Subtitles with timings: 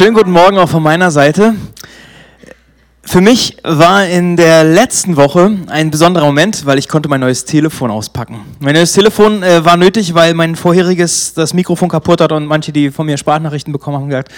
[0.00, 1.54] Schönen guten Morgen auch von meiner Seite.
[3.02, 7.44] Für mich war in der letzten Woche ein besonderer Moment, weil ich konnte mein neues
[7.44, 8.40] Telefon auspacken.
[8.60, 12.72] Mein neues Telefon äh, war nötig, weil mein vorheriges das Mikrofon kaputt hat und manche,
[12.72, 14.32] die von mir Sprachnachrichten bekommen haben, gesagt,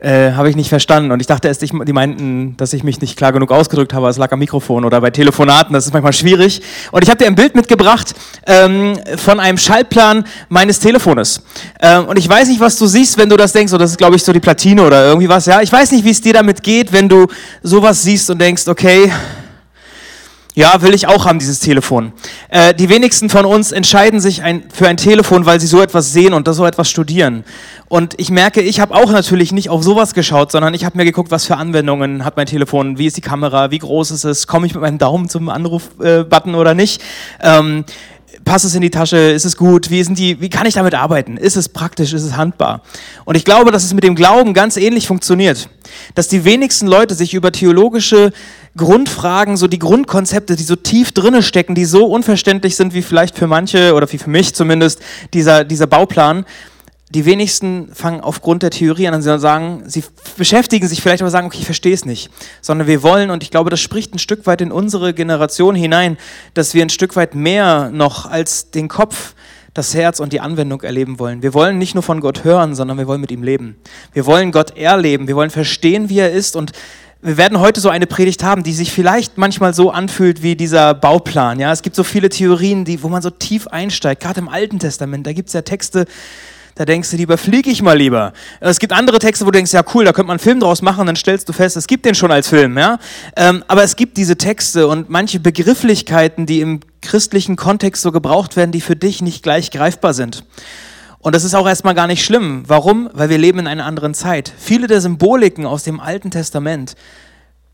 [0.00, 1.10] äh, habe ich nicht verstanden.
[1.10, 4.08] Und ich dachte erst, ich, die meinten, dass ich mich nicht klar genug ausgedrückt habe,
[4.08, 6.62] es lag am Mikrofon oder bei Telefonaten, das ist manchmal schwierig.
[6.92, 8.14] Und ich habe dir ein Bild mitgebracht
[8.46, 11.42] ähm, von einem Schaltplan meines Telefones.
[11.80, 13.98] Ähm, und ich weiß nicht, was du siehst, wenn du das denkst, oder das ist,
[13.98, 15.46] glaube ich, so die Platine oder irgendwie was.
[15.46, 17.26] Ja, ich weiß nicht, wie es dir damit geht, wenn du
[17.62, 19.10] sowas siehst und denkst, okay,
[20.58, 22.10] ja, will ich auch haben, dieses Telefon.
[22.48, 26.12] Äh, die wenigsten von uns entscheiden sich ein, für ein Telefon, weil sie so etwas
[26.12, 27.44] sehen und so etwas studieren.
[27.86, 31.04] Und ich merke, ich habe auch natürlich nicht auf sowas geschaut, sondern ich habe mir
[31.04, 34.48] geguckt, was für Anwendungen hat mein Telefon, wie ist die Kamera, wie groß ist es,
[34.48, 37.04] komme ich mit meinem Daumen zum Anrufbutton äh, oder nicht.
[37.40, 37.84] Ähm,
[38.44, 40.94] passt es in die Tasche, ist es gut, wie, sind die, wie kann ich damit
[40.94, 42.82] arbeiten, ist es praktisch, ist es handbar.
[43.24, 45.68] Und ich glaube, dass es mit dem Glauben ganz ähnlich funktioniert,
[46.14, 48.32] dass die wenigsten Leute sich über theologische
[48.76, 53.36] Grundfragen, so die Grundkonzepte, die so tief drinne stecken, die so unverständlich sind wie vielleicht
[53.36, 55.00] für manche oder wie für mich zumindest
[55.34, 56.44] dieser, dieser Bauplan,
[57.10, 60.04] die wenigsten fangen aufgrund der Theorie an, sondern sagen, sie
[60.36, 63.50] beschäftigen sich vielleicht aber sagen, okay, ich verstehe es nicht, sondern wir wollen, und ich
[63.50, 66.18] glaube, das spricht ein Stück weit in unsere Generation hinein,
[66.52, 69.34] dass wir ein Stück weit mehr noch als den Kopf,
[69.72, 71.42] das Herz und die Anwendung erleben wollen.
[71.42, 73.76] Wir wollen nicht nur von Gott hören, sondern wir wollen mit ihm leben.
[74.12, 76.72] Wir wollen Gott erleben, wir wollen verstehen, wie er ist und
[77.20, 80.94] wir werden heute so eine Predigt haben, die sich vielleicht manchmal so anfühlt wie dieser
[80.94, 81.58] Bauplan.
[81.58, 84.22] Ja, es gibt so viele Theorien, die, wo man so tief einsteigt.
[84.22, 86.06] Gerade im Alten Testament, da gibt es ja Texte,
[86.78, 88.32] da denkst du lieber, fliege ich mal lieber.
[88.60, 90.80] Es gibt andere Texte, wo du denkst, ja cool, da könnte man einen Film draus
[90.80, 93.00] machen, dann stellst du fest, es gibt den schon als Film, ja.
[93.34, 98.54] Ähm, aber es gibt diese Texte und manche Begrifflichkeiten, die im christlichen Kontext so gebraucht
[98.54, 100.44] werden, die für dich nicht gleich greifbar sind.
[101.18, 102.62] Und das ist auch erstmal gar nicht schlimm.
[102.68, 103.10] Warum?
[103.12, 104.52] Weil wir leben in einer anderen Zeit.
[104.56, 106.94] Viele der Symboliken aus dem Alten Testament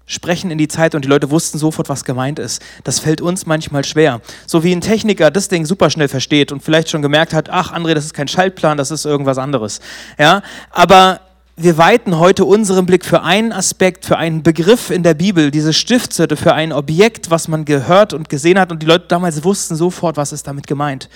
[0.07, 2.63] sprechen in die Zeit und die Leute wussten sofort, was gemeint ist.
[2.85, 4.21] Das fällt uns manchmal schwer.
[4.47, 7.73] So wie ein Techniker das Ding super schnell versteht und vielleicht schon gemerkt hat, ach
[7.73, 9.81] André, das ist kein Schaltplan, das ist irgendwas anderes.
[10.19, 11.21] Ja, aber
[11.57, 15.73] wir weiten heute unseren Blick für einen Aspekt, für einen Begriff in der Bibel, diese
[15.73, 19.77] Stiftshütte, für ein Objekt, was man gehört und gesehen hat und die Leute damals wussten
[19.77, 21.09] sofort, was ist damit gemeint.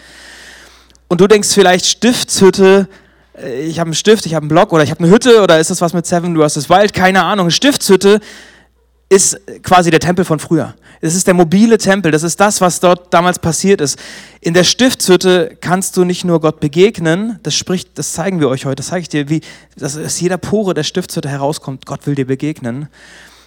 [1.08, 2.88] Und du denkst vielleicht Stiftshütte,
[3.36, 5.58] äh, ich habe einen Stift, ich habe einen Block oder ich habe eine Hütte oder
[5.58, 6.70] ist das was mit Seven vs.
[6.70, 6.92] Wild?
[6.92, 7.50] Keine Ahnung.
[7.50, 8.20] Stiftshütte
[9.08, 10.74] ist quasi der Tempel von früher.
[11.00, 12.10] Es ist der mobile Tempel.
[12.12, 13.98] Das ist das, was dort damals passiert ist.
[14.40, 18.66] In der Stiftshütte kannst du nicht nur Gott begegnen, das spricht, das zeigen wir euch
[18.66, 19.40] heute, das zeige ich dir, wie,
[19.76, 22.88] dass aus jeder Pore der Stiftshütte herauskommt, Gott will dir begegnen.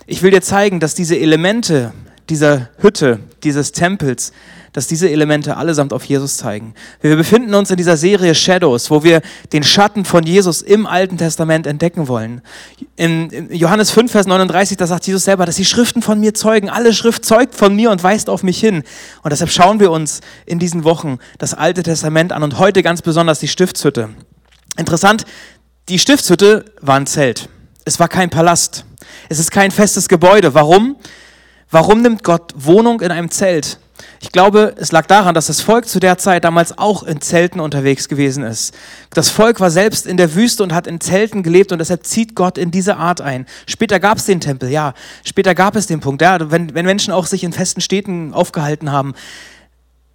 [0.07, 1.93] Ich will dir zeigen, dass diese Elemente
[2.29, 4.31] dieser Hütte, dieses Tempels,
[4.73, 6.73] dass diese Elemente allesamt auf Jesus zeigen.
[7.01, 9.21] Wir befinden uns in dieser Serie Shadows, wo wir
[9.51, 12.41] den Schatten von Jesus im Alten Testament entdecken wollen.
[12.95, 16.69] In Johannes 5, Vers 39, da sagt Jesus selber, dass die Schriften von mir zeugen.
[16.69, 18.83] Alle Schrift zeugt von mir und weist auf mich hin.
[19.23, 23.01] Und deshalb schauen wir uns in diesen Wochen das Alte Testament an und heute ganz
[23.01, 24.09] besonders die Stiftshütte.
[24.77, 25.25] Interessant,
[25.89, 27.49] die Stiftshütte war ein Zelt.
[27.83, 28.85] Es war kein Palast.
[29.27, 30.53] Es ist kein festes Gebäude.
[30.53, 30.95] Warum?
[31.69, 33.80] Warum nimmt Gott Wohnung in einem Zelt?
[34.23, 37.59] Ich glaube, es lag daran, dass das Volk zu der Zeit damals auch in Zelten
[37.59, 38.71] unterwegs gewesen ist.
[39.15, 42.35] Das Volk war selbst in der Wüste und hat in Zelten gelebt und deshalb zieht
[42.35, 43.47] Gott in diese Art ein.
[43.65, 44.93] Später gab es den Tempel, ja.
[45.23, 46.51] Später gab es den Punkt, ja.
[46.51, 49.15] Wenn, wenn Menschen auch sich in festen Städten aufgehalten haben,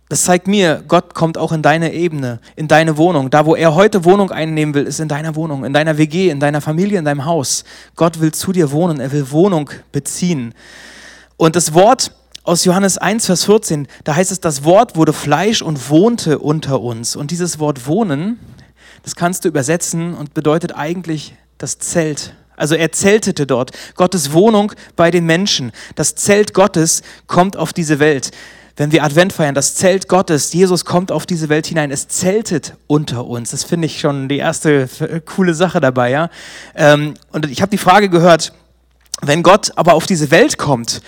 [0.08, 3.30] das zeigt mir, Gott kommt auch in deine Ebene, in deine Wohnung.
[3.30, 6.38] Da, wo er heute Wohnung einnehmen will, ist in deiner Wohnung, in deiner WG, in
[6.38, 7.64] deiner Familie, in deinem Haus.
[7.96, 10.54] Gott will zu dir wohnen, er will Wohnung beziehen.
[11.36, 12.12] Und das Wort
[12.46, 16.80] aus Johannes 1, Vers 14, da heißt es, das Wort wurde Fleisch und wohnte unter
[16.80, 17.16] uns.
[17.16, 18.38] Und dieses Wort wohnen,
[19.02, 22.34] das kannst du übersetzen und bedeutet eigentlich das Zelt.
[22.56, 23.72] Also er zeltete dort.
[23.96, 25.72] Gottes Wohnung bei den Menschen.
[25.94, 28.30] Das Zelt Gottes kommt auf diese Welt.
[28.76, 32.74] Wenn wir Advent feiern, das Zelt Gottes, Jesus kommt auf diese Welt hinein, es zeltet
[32.86, 33.50] unter uns.
[33.50, 34.88] Das finde ich schon die erste
[35.24, 36.10] coole Sache dabei.
[36.10, 36.30] Ja?
[36.74, 38.52] Ähm, und ich habe die Frage gehört,
[39.22, 41.00] wenn Gott aber auf diese Welt kommt,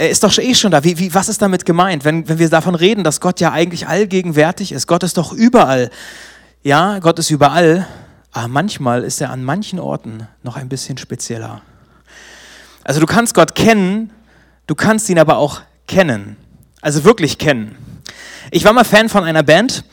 [0.00, 0.82] er ist doch eh schon da.
[0.82, 3.86] Wie, wie, was ist damit gemeint, wenn, wenn wir davon reden, dass Gott ja eigentlich
[3.86, 4.86] allgegenwärtig ist?
[4.86, 5.90] Gott ist doch überall.
[6.62, 7.86] Ja, Gott ist überall,
[8.32, 11.60] aber manchmal ist er an manchen Orten noch ein bisschen spezieller.
[12.82, 14.10] Also du kannst Gott kennen,
[14.66, 16.38] du kannst ihn aber auch kennen.
[16.80, 17.76] Also wirklich kennen.
[18.50, 19.84] Ich war mal Fan von einer Band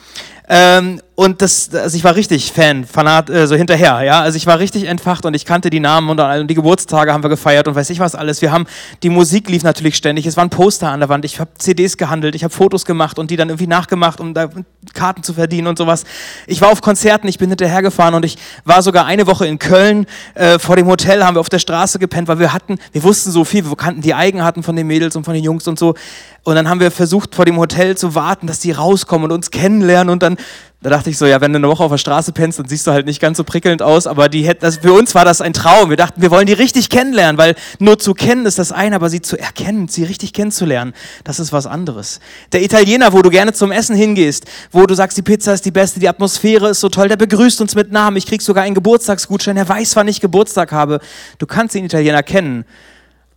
[0.47, 4.21] ähm, Und das, also ich war richtig Fan, Fanat, äh, so hinterher, ja.
[4.21, 7.23] Also ich war richtig entfacht und ich kannte die Namen und, und die Geburtstage haben
[7.23, 8.43] wir gefeiert und weiß ich was alles.
[8.43, 8.67] Wir haben,
[9.01, 12.35] die Musik lief natürlich ständig, es waren Poster an der Wand, ich habe CDs gehandelt,
[12.35, 14.47] ich habe Fotos gemacht und die dann irgendwie nachgemacht, um da
[14.93, 16.03] Karten zu verdienen und sowas.
[16.45, 20.05] Ich war auf Konzerten, ich bin hinterhergefahren und ich war sogar eine Woche in Köln,
[20.35, 23.31] äh, vor dem Hotel haben wir auf der Straße gepennt, weil wir hatten, wir wussten
[23.31, 25.95] so viel, wir kannten die Eigenheiten von den Mädels und von den Jungs und so.
[26.43, 29.51] Und dann haben wir versucht, vor dem Hotel zu warten, dass die rauskommen und uns
[29.51, 30.09] kennenlernen.
[30.09, 30.37] Und dann,
[30.81, 32.85] da dachte ich so, ja, wenn du eine Woche auf der Straße pennst, dann siehst
[32.85, 34.05] du halt nicht ganz so prickelnd aus.
[34.05, 35.89] Aber die hätten, also für uns war das ein Traum.
[35.89, 39.09] Wir dachten, wir wollen die richtig kennenlernen, weil nur zu kennen ist das eine, aber
[39.09, 40.93] sie zu erkennen, sie richtig kennenzulernen,
[41.23, 42.19] das ist was anderes.
[42.51, 45.71] Der Italiener, wo du gerne zum Essen hingehst, wo du sagst, die Pizza ist die
[45.71, 48.15] beste, die Atmosphäre ist so toll, der begrüßt uns mit Namen.
[48.17, 49.57] Ich krieg sogar einen Geburtstagsgutschein.
[49.57, 50.99] Er weiß, wann ich Geburtstag habe.
[51.39, 52.65] Du kannst den Italiener kennen.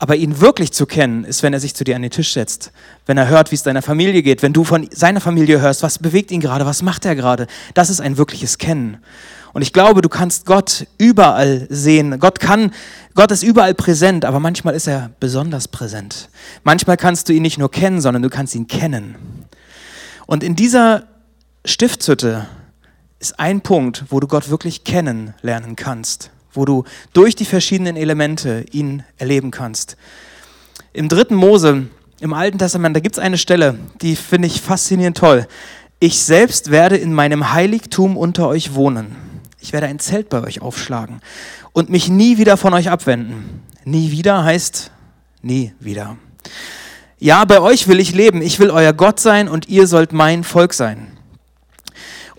[0.02, 2.72] Aber ihn wirklich zu kennen, ist, wenn er sich zu dir an den Tisch setzt,
[3.04, 5.98] wenn er hört, wie es deiner Familie geht, wenn du von seiner Familie hörst, was
[5.98, 7.46] bewegt ihn gerade, was macht er gerade.
[7.74, 8.96] Das ist ein wirkliches Kennen.
[9.52, 12.18] Und ich glaube, du kannst Gott überall sehen.
[12.18, 12.72] Gott kann,
[13.14, 16.30] Gott ist überall präsent, aber manchmal ist er besonders präsent.
[16.64, 19.16] Manchmal kannst du ihn nicht nur kennen, sondern du kannst ihn kennen.
[20.26, 21.08] Und in dieser
[21.66, 22.46] Stiftshütte
[23.18, 28.64] ist ein Punkt, wo du Gott wirklich kennenlernen kannst wo du durch die verschiedenen Elemente
[28.72, 29.96] ihn erleben kannst.
[30.92, 31.86] Im dritten Mose,
[32.20, 35.46] im Alten Testament, da gibt es eine Stelle, die finde ich faszinierend toll.
[36.00, 39.16] Ich selbst werde in meinem Heiligtum unter euch wohnen.
[39.60, 41.20] Ich werde ein Zelt bei euch aufschlagen
[41.72, 43.62] und mich nie wieder von euch abwenden.
[43.84, 44.90] Nie wieder heißt
[45.42, 46.16] nie wieder.
[47.18, 48.40] Ja, bei euch will ich leben.
[48.40, 51.08] Ich will euer Gott sein und ihr sollt mein Volk sein.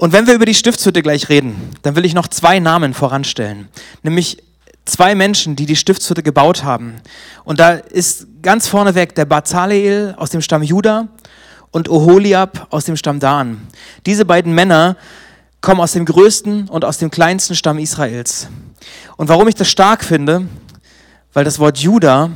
[0.01, 3.69] Und wenn wir über die Stiftshütte gleich reden, dann will ich noch zwei Namen voranstellen.
[4.01, 4.41] Nämlich
[4.83, 6.95] zwei Menschen, die die Stiftshütte gebaut haben.
[7.43, 11.07] Und da ist ganz vorneweg der Bazaleel aus dem Stamm Juda
[11.69, 13.67] und Oholiab aus dem Stamm Dan.
[14.07, 14.97] Diese beiden Männer
[15.61, 18.47] kommen aus dem größten und aus dem kleinsten Stamm Israels.
[19.17, 20.47] Und warum ich das stark finde,
[21.31, 22.31] weil das Wort Juda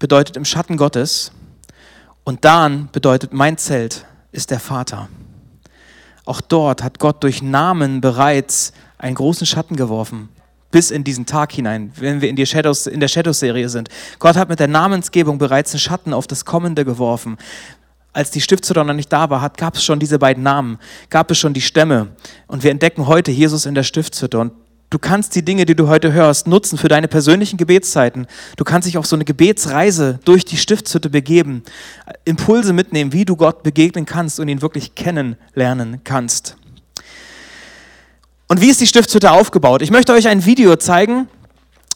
[0.00, 1.30] bedeutet im Schatten Gottes
[2.24, 5.08] und Dan bedeutet mein Zelt ist der Vater.
[6.24, 10.28] Auch dort hat Gott durch Namen bereits einen großen Schatten geworfen.
[10.70, 13.88] Bis in diesen Tag hinein, wenn wir in, die Shadows, in der Shadows-Serie sind.
[14.18, 17.36] Gott hat mit der Namensgebung bereits einen Schatten auf das Kommende geworfen.
[18.12, 18.40] Als die
[18.74, 20.78] noch nicht da war, gab es schon diese beiden Namen,
[21.10, 22.08] gab es schon die Stämme.
[22.46, 24.38] Und wir entdecken heute Jesus in der Stiftshütte.
[24.38, 24.52] Und
[24.94, 28.28] Du kannst die Dinge, die du heute hörst, nutzen für deine persönlichen Gebetszeiten.
[28.56, 31.64] Du kannst dich auf so eine Gebetsreise durch die Stiftshütte begeben,
[32.24, 36.56] Impulse mitnehmen, wie du Gott begegnen kannst und ihn wirklich kennenlernen kannst.
[38.46, 39.82] Und wie ist die Stiftshütte aufgebaut?
[39.82, 41.26] Ich möchte euch ein Video zeigen.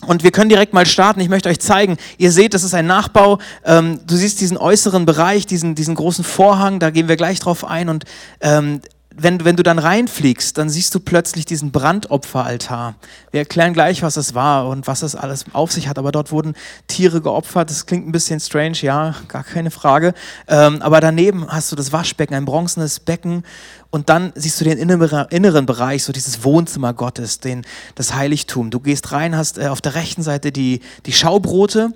[0.06, 1.20] Und wir können direkt mal starten.
[1.20, 3.38] Ich möchte euch zeigen, ihr seht, das ist ein Nachbau.
[3.64, 7.64] Ähm, du siehst diesen äußeren Bereich, diesen, diesen großen Vorhang, da gehen wir gleich drauf
[7.64, 7.88] ein.
[7.88, 8.04] Und
[8.40, 8.80] ähm,
[9.20, 12.94] wenn, wenn du dann reinfliegst, dann siehst du plötzlich diesen Brandopferaltar.
[13.32, 16.31] Wir erklären gleich, was das war und was das alles auf sich hat, aber dort
[16.31, 16.55] wurden
[16.87, 17.70] Tiere geopfert.
[17.70, 20.15] Das klingt ein bisschen strange, ja, gar keine Frage.
[20.47, 23.43] Ähm, aber daneben hast du das Waschbecken, ein bronzenes Becken
[23.91, 27.62] und dann siehst du den inneren Bereich, so dieses Wohnzimmer Gottes, den,
[27.94, 28.70] das Heiligtum.
[28.70, 31.93] Du gehst rein, hast äh, auf der rechten Seite die, die Schaubrote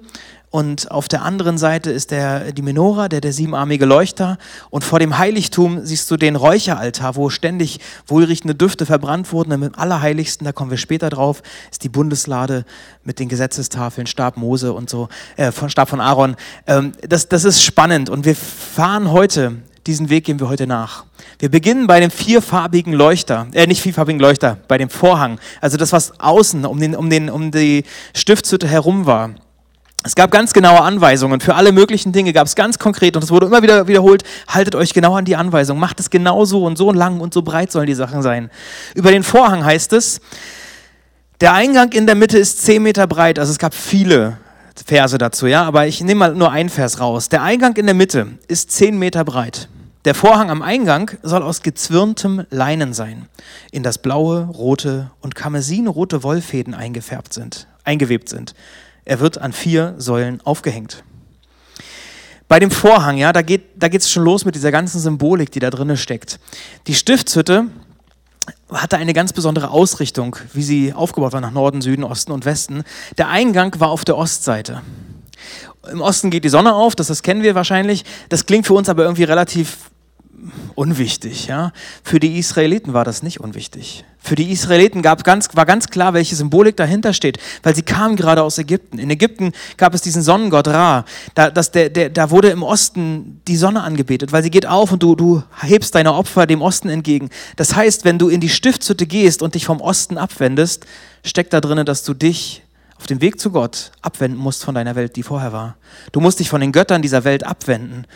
[0.52, 4.36] und auf der anderen Seite ist der, die Menora, der, der siebenarmige Leuchter.
[4.68, 9.52] Und vor dem Heiligtum siehst du den Räucheraltar, wo ständig wohlriechende Düfte verbrannt wurden.
[9.52, 12.66] Und im Allerheiligsten, da kommen wir später drauf, ist die Bundeslade
[13.02, 16.36] mit den Gesetzestafeln, Stab Mose und so, äh, von Stab von Aaron.
[16.66, 18.10] Ähm, das, das ist spannend.
[18.10, 19.54] Und wir fahren heute
[19.86, 21.06] diesen Weg gehen wir heute nach.
[21.38, 25.40] Wir beginnen bei dem vierfarbigen Leuchter, äh, nicht vierfarbigen Leuchter, bei dem Vorhang.
[25.62, 29.30] Also das, was außen um, den, um, den, um die Stiftshütte herum war.
[30.04, 33.30] Es gab ganz genaue Anweisungen für alle möglichen Dinge, gab es ganz konkret und es
[33.30, 36.76] wurde immer wieder wiederholt, haltet euch genau an die Anweisung, macht es genau so und
[36.76, 38.50] so lang und so breit sollen die Sachen sein.
[38.96, 40.20] Über den Vorhang heißt es,
[41.40, 44.38] der Eingang in der Mitte ist 10 Meter breit, also es gab viele
[44.84, 47.28] Verse dazu, ja, aber ich nehme mal nur einen Vers raus.
[47.28, 49.68] Der Eingang in der Mitte ist 10 Meter breit.
[50.04, 53.28] Der Vorhang am Eingang soll aus gezwirntem Leinen sein,
[53.70, 58.54] in das blaue, rote und karmesinrote Wollfäden eingefärbt sind, eingewebt sind.
[59.04, 61.04] Er wird an vier Säulen aufgehängt.
[62.48, 65.58] Bei dem Vorhang, ja, da geht da es schon los mit dieser ganzen Symbolik, die
[65.58, 66.38] da drin steckt.
[66.86, 67.66] Die Stiftshütte
[68.70, 72.84] hatte eine ganz besondere Ausrichtung, wie sie aufgebaut war nach Norden, Süden, Osten und Westen.
[73.18, 74.82] Der Eingang war auf der Ostseite.
[75.90, 78.04] Im Osten geht die Sonne auf, das, das kennen wir wahrscheinlich.
[78.28, 79.90] Das klingt für uns aber irgendwie relativ
[80.74, 81.46] unwichtig.
[81.46, 81.72] Ja?
[82.02, 84.04] Für die Israeliten war das nicht unwichtig.
[84.18, 88.14] Für die Israeliten gab ganz, war ganz klar, welche Symbolik dahinter steht, weil sie kamen
[88.14, 88.98] gerade aus Ägypten.
[88.98, 91.04] In Ägypten gab es diesen Sonnengott Ra.
[91.34, 94.92] Da, das, der, der, da wurde im Osten die Sonne angebetet, weil sie geht auf
[94.92, 97.30] und du, du hebst deine Opfer dem Osten entgegen.
[97.56, 100.86] Das heißt, wenn du in die Stiftshütte gehst und dich vom Osten abwendest,
[101.24, 102.62] steckt da drin, dass du dich
[103.02, 105.76] auf dem Weg zu Gott abwenden musst von deiner Welt, die vorher war.
[106.12, 108.06] Du musst dich von den Göttern dieser Welt abwenden.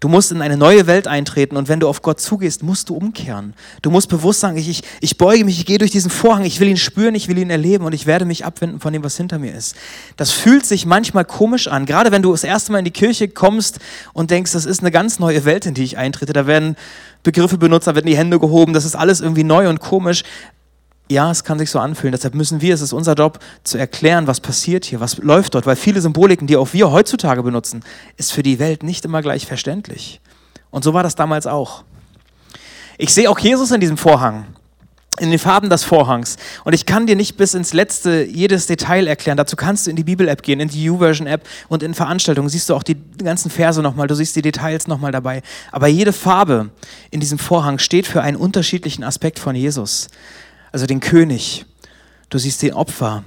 [0.00, 2.94] Du musst in eine neue Welt eintreten und wenn du auf Gott zugehst, musst du
[2.96, 3.54] umkehren.
[3.82, 6.68] Du musst bewusst sagen, ich, ich beuge mich, ich gehe durch diesen Vorhang, ich will
[6.68, 9.38] ihn spüren, ich will ihn erleben und ich werde mich abwenden von dem, was hinter
[9.38, 9.76] mir ist.
[10.16, 13.28] Das fühlt sich manchmal komisch an, gerade wenn du das erste Mal in die Kirche
[13.28, 13.78] kommst
[14.12, 16.32] und denkst, das ist eine ganz neue Welt, in die ich eintrete.
[16.32, 16.76] Da werden
[17.22, 20.24] Begriffe benutzt, da werden die Hände gehoben, das ist alles irgendwie neu und komisch
[21.10, 22.12] ja, es kann sich so anfühlen.
[22.12, 25.66] Deshalb müssen wir, es ist unser Job, zu erklären, was passiert hier, was läuft dort.
[25.66, 27.84] Weil viele Symboliken, die auch wir heutzutage benutzen,
[28.16, 30.20] ist für die Welt nicht immer gleich verständlich.
[30.70, 31.84] Und so war das damals auch.
[32.96, 34.46] Ich sehe auch Jesus in diesem Vorhang,
[35.18, 36.36] in den Farben des Vorhangs.
[36.64, 39.36] Und ich kann dir nicht bis ins letzte jedes Detail erklären.
[39.36, 42.74] Dazu kannst du in die Bibel-App gehen, in die U-Version-App und in Veranstaltungen siehst du
[42.74, 45.42] auch die ganzen Verse nochmal, du siehst die Details nochmal dabei.
[45.70, 46.70] Aber jede Farbe
[47.10, 50.08] in diesem Vorhang steht für einen unterschiedlichen Aspekt von Jesus
[50.74, 51.64] also den König.
[52.30, 53.22] Du siehst den Opfer.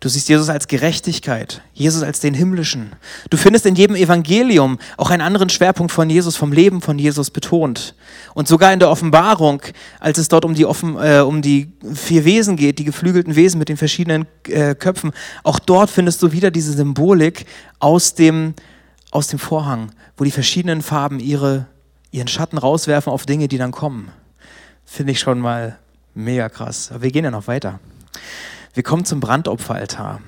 [0.00, 2.94] Du siehst Jesus als Gerechtigkeit, Jesus als den himmlischen.
[3.30, 7.30] Du findest in jedem Evangelium auch einen anderen Schwerpunkt von Jesus, vom Leben von Jesus
[7.30, 7.94] betont.
[8.34, 9.62] Und sogar in der Offenbarung,
[9.98, 13.58] als es dort um die, offen, äh, um die vier Wesen geht, die geflügelten Wesen
[13.58, 15.12] mit den verschiedenen äh, Köpfen,
[15.42, 17.46] auch dort findest du wieder diese Symbolik
[17.78, 18.54] aus dem,
[19.10, 21.66] aus dem Vorhang, wo die verschiedenen Farben ihre,
[22.12, 24.10] ihren Schatten rauswerfen auf Dinge, die dann kommen.
[24.84, 25.78] Finde ich schon mal
[26.18, 26.90] Mega krass.
[26.90, 27.78] Aber wir gehen ja noch weiter.
[28.74, 30.20] Wir kommen zum Brandopferaltar.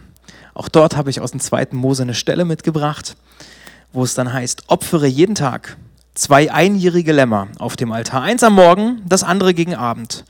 [0.55, 3.17] Auch dort habe ich aus dem zweiten Mose eine Stelle mitgebracht,
[3.93, 5.79] wo es dann heißt, opfere jeden Tag
[6.15, 8.23] zwei einjährige Lämmer auf dem Altar.
[8.23, 10.25] Eins am Morgen, das andere gegen Abend.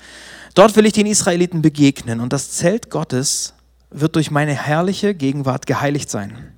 [0.55, 3.53] Dort will ich den Israeliten begegnen und das Zelt Gottes
[3.91, 6.50] wird durch meine herrliche Gegenwart geheiligt sein.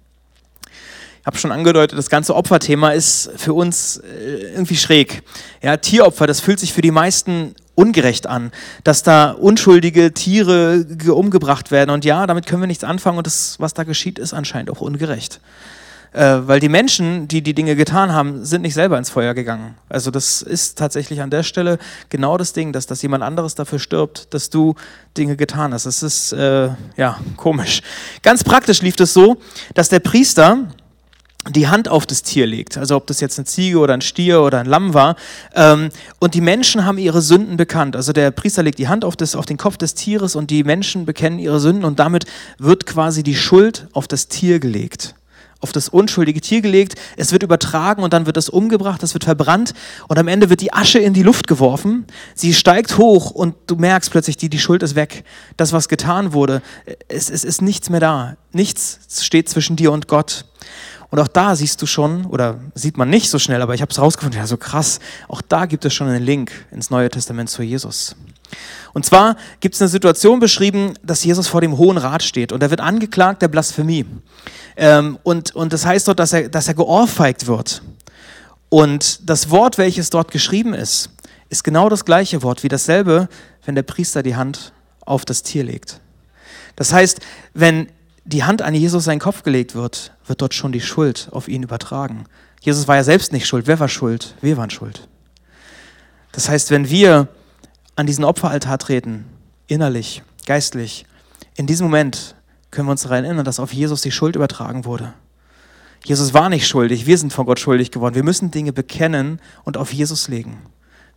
[1.25, 5.23] Habe schon angedeutet, das ganze Opferthema ist für uns äh, irgendwie schräg.
[5.63, 8.51] Ja, Tieropfer, das fühlt sich für die meisten ungerecht an,
[8.85, 11.91] dass da unschuldige Tiere umgebracht werden.
[11.91, 14.81] Und ja, damit können wir nichts anfangen und das, was da geschieht, ist anscheinend auch
[14.81, 15.41] ungerecht.
[16.13, 19.77] Äh, weil die Menschen, die die Dinge getan haben, sind nicht selber ins Feuer gegangen.
[19.89, 21.79] Also das ist tatsächlich an der Stelle
[22.11, 24.75] genau das Ding, dass, dass jemand anderes dafür stirbt, dass du
[25.17, 25.87] Dinge getan hast.
[25.87, 27.81] Das ist, äh, ja, komisch.
[28.23, 29.39] Ganz praktisch lief es das so,
[29.73, 30.69] dass der Priester
[31.51, 34.43] die Hand auf das Tier legt, also ob das jetzt eine Ziege oder ein Stier
[34.43, 35.17] oder ein Lamm war.
[35.55, 35.89] Ähm,
[36.21, 37.97] und die Menschen haben ihre Sünden bekannt.
[37.97, 40.63] Also der Priester legt die Hand auf, das, auf den Kopf des Tieres und die
[40.63, 42.27] Menschen bekennen ihre Sünden und damit
[42.59, 45.15] wird quasi die Schuld auf das Tier gelegt
[45.63, 49.25] auf das unschuldige Tier gelegt, es wird übertragen und dann wird es umgebracht, es wird
[49.25, 49.75] verbrannt
[50.09, 52.05] und am Ende wird die Asche in die Luft geworfen.
[52.35, 55.25] Sie steigt hoch und du merkst plötzlich, die, die Schuld ist weg.
[55.57, 56.63] Das, was getan wurde,
[57.07, 58.37] es, es ist nichts mehr da.
[58.53, 60.47] Nichts steht zwischen dir und Gott.
[61.13, 63.93] Und auch da siehst du schon, oder sieht man nicht so schnell, aber ich habe
[63.93, 67.51] es rausgefunden, ja, so krass, auch da gibt es schon einen Link ins Neue Testament
[67.51, 68.17] zu Jesus.
[68.95, 72.63] Und zwar gibt es eine Situation beschrieben, dass Jesus vor dem Hohen Rat steht und
[72.63, 74.07] er wird angeklagt der Blasphemie.
[74.75, 77.83] Ähm, und, und das heißt dort, dass er, dass er geohrfeigt wird.
[78.71, 81.11] Und das Wort, welches dort geschrieben ist,
[81.51, 83.29] ist genau das gleiche Wort wie dasselbe,
[83.67, 84.73] wenn der Priester die Hand
[85.05, 86.01] auf das Tier legt.
[86.75, 87.21] Das heißt,
[87.53, 87.89] wenn
[88.25, 91.63] die Hand an Jesus seinen Kopf gelegt wird, wird dort schon die Schuld auf ihn
[91.63, 92.25] übertragen.
[92.63, 93.67] Jesus war ja selbst nicht schuld.
[93.67, 94.35] Wer war schuld?
[94.41, 95.07] Wir waren schuld.
[96.33, 97.29] Das heißt, wenn wir
[97.97, 99.27] an diesen Opferaltar treten,
[99.67, 101.05] innerlich, geistlich,
[101.55, 102.35] in diesem Moment
[102.71, 105.13] können wir uns daran erinnern, dass auf Jesus die Schuld übertragen wurde.
[106.07, 108.15] Jesus war nicht schuldig, wir sind von Gott schuldig geworden.
[108.15, 110.63] Wir müssen Dinge bekennen und auf Jesus legen.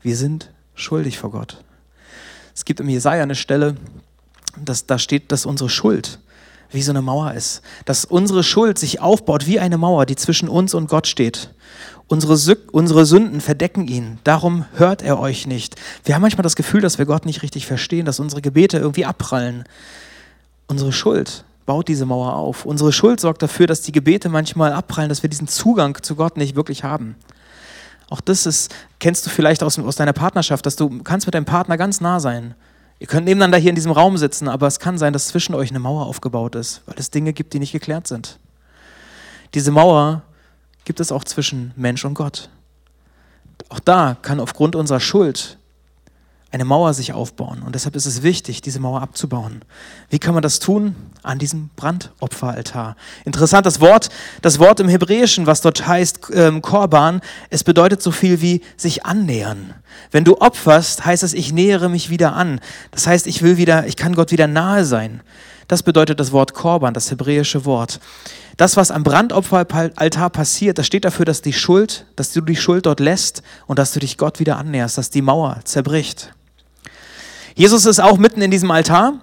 [0.02, 1.64] Wir sind schuldig vor Gott.
[2.54, 3.78] Es gibt im Jesaja eine Stelle,
[4.58, 6.20] dass, da steht, dass unsere Schuld
[6.72, 7.62] wie so eine Mauer ist.
[7.86, 11.52] Dass unsere Schuld sich aufbaut wie eine Mauer, die zwischen uns und Gott steht.
[12.08, 14.20] Unsere, unsere Sünden verdecken ihn.
[14.24, 15.76] Darum hört er euch nicht.
[16.04, 19.06] Wir haben manchmal das Gefühl, dass wir Gott nicht richtig verstehen, dass unsere Gebete irgendwie
[19.06, 19.64] abprallen.
[20.68, 22.66] Unsere Schuld baut diese Mauer auf.
[22.66, 26.38] Unsere Schuld sorgt dafür, dass die Gebete manchmal abprallen, dass wir diesen Zugang zu Gott
[26.38, 27.16] nicht wirklich haben.
[28.10, 31.46] Auch das ist, kennst du vielleicht aus, aus deiner Partnerschaft, dass du kannst mit deinem
[31.46, 32.54] Partner ganz nah sein.
[33.00, 35.70] Ihr könnt nebeneinander hier in diesem Raum sitzen, aber es kann sein, dass zwischen euch
[35.70, 38.40] eine Mauer aufgebaut ist, weil es Dinge gibt, die nicht geklärt sind.
[39.54, 40.22] Diese Mauer
[40.86, 42.50] gibt es auch zwischen Mensch und Gott.
[43.70, 45.58] Auch da kann aufgrund unserer Schuld
[46.52, 47.64] eine Mauer sich aufbauen.
[47.64, 49.64] Und deshalb ist es wichtig, diese Mauer abzubauen.
[50.10, 50.96] Wie kann man das tun?
[51.26, 52.96] An diesem Brandopferaltar.
[53.26, 54.10] Interessant, das Wort,
[54.42, 59.06] das Wort im Hebräischen, was dort heißt ähm, Korban, es bedeutet so viel wie sich
[59.06, 59.74] annähern.
[60.12, 62.60] Wenn du opferst, heißt es, ich nähere mich wieder an.
[62.92, 65.22] Das heißt, ich will wieder, ich kann Gott wieder nahe sein.
[65.68, 68.00] Das bedeutet das Wort Korban, das hebräische Wort.
[68.58, 72.86] Das, was am Brandopferaltar passiert, das steht dafür, dass die Schuld, dass du die Schuld
[72.86, 76.34] dort lässt und dass du dich Gott wieder annäherst, dass die Mauer zerbricht.
[77.56, 79.14] Jesus ist auch mitten in diesem Altar.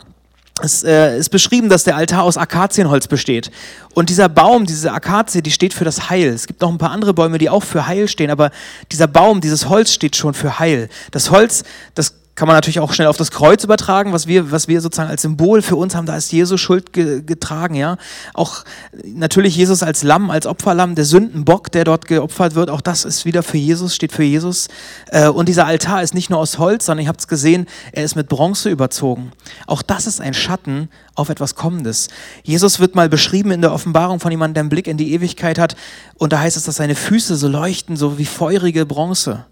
[0.64, 3.50] Es äh, ist beschrieben, dass der Altar aus Akazienholz besteht.
[3.94, 6.28] Und dieser Baum, diese Akazie, die steht für das Heil.
[6.28, 8.50] Es gibt noch ein paar andere Bäume, die auch für Heil stehen, aber
[8.90, 10.88] dieser Baum, dieses Holz steht schon für Heil.
[11.10, 11.64] Das Holz,
[11.94, 15.10] das kann man natürlich auch schnell auf das Kreuz übertragen, was wir, was wir sozusagen
[15.10, 16.06] als Symbol für uns haben.
[16.06, 17.98] Da ist Jesus Schuld ge getragen, ja.
[18.32, 18.64] Auch
[19.04, 22.70] natürlich Jesus als Lamm, als Opferlamm, der Sündenbock, der dort geopfert wird.
[22.70, 24.68] Auch das ist wieder für Jesus, steht für Jesus.
[25.08, 28.04] Äh, und dieser Altar ist nicht nur aus Holz, sondern ihr habt es gesehen, er
[28.04, 29.32] ist mit Bronze überzogen.
[29.66, 32.08] Auch das ist ein Schatten auf etwas Kommendes.
[32.44, 35.58] Jesus wird mal beschrieben in der Offenbarung von jemandem, der einen Blick in die Ewigkeit
[35.58, 35.76] hat.
[36.16, 39.44] Und da heißt es, dass seine Füße so leuchten, so wie feurige Bronze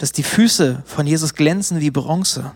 [0.00, 2.52] dass die Füße von Jesus glänzen wie Bronze.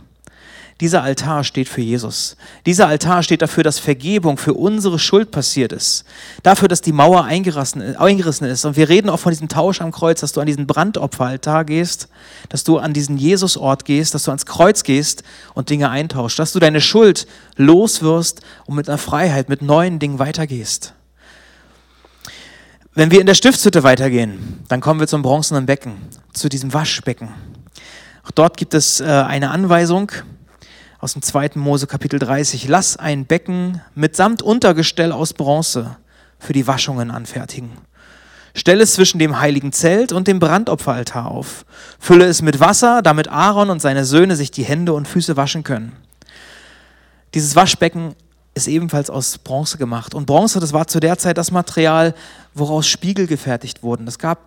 [0.80, 2.36] Dieser Altar steht für Jesus.
[2.64, 6.04] Dieser Altar steht dafür, dass Vergebung für unsere Schuld passiert ist.
[6.42, 8.64] Dafür, dass die Mauer eingerissen ist.
[8.64, 12.08] Und wir reden auch von diesem Tausch am Kreuz, dass du an diesen Brandopferaltar gehst,
[12.48, 15.22] dass du an diesen Jesusort gehst, dass du ans Kreuz gehst
[15.52, 20.18] und Dinge eintauschst, dass du deine Schuld loswirst und mit einer Freiheit, mit neuen Dingen
[20.18, 20.94] weitergehst.
[22.96, 25.96] Wenn wir in der Stiftshütte weitergehen, dann kommen wir zum bronzenen Becken,
[26.32, 27.28] zu diesem Waschbecken.
[28.22, 30.12] Auch dort gibt es äh, eine Anweisung
[31.00, 31.50] aus dem 2.
[31.56, 32.68] Mose Kapitel 30.
[32.68, 35.96] Lass ein Becken mitsamt Untergestell aus Bronze
[36.38, 37.72] für die Waschungen anfertigen.
[38.54, 41.66] Stelle es zwischen dem heiligen Zelt und dem Brandopferaltar auf.
[41.98, 45.64] Fülle es mit Wasser, damit Aaron und seine Söhne sich die Hände und Füße waschen
[45.64, 45.96] können.
[47.34, 48.14] Dieses Waschbecken
[48.54, 50.14] ist ebenfalls aus Bronze gemacht.
[50.14, 52.14] Und Bronze, das war zu der Zeit das Material,
[52.54, 54.06] woraus Spiegel gefertigt wurden.
[54.06, 54.38] Das gab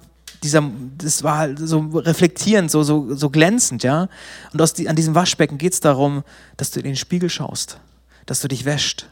[0.43, 0.63] dieser,
[0.97, 4.07] das war halt so reflektierend, so, so, so glänzend, ja.
[4.53, 6.23] Und aus die, an diesem Waschbecken geht es darum,
[6.57, 7.79] dass du in den Spiegel schaust,
[8.25, 9.07] dass du dich wäscht.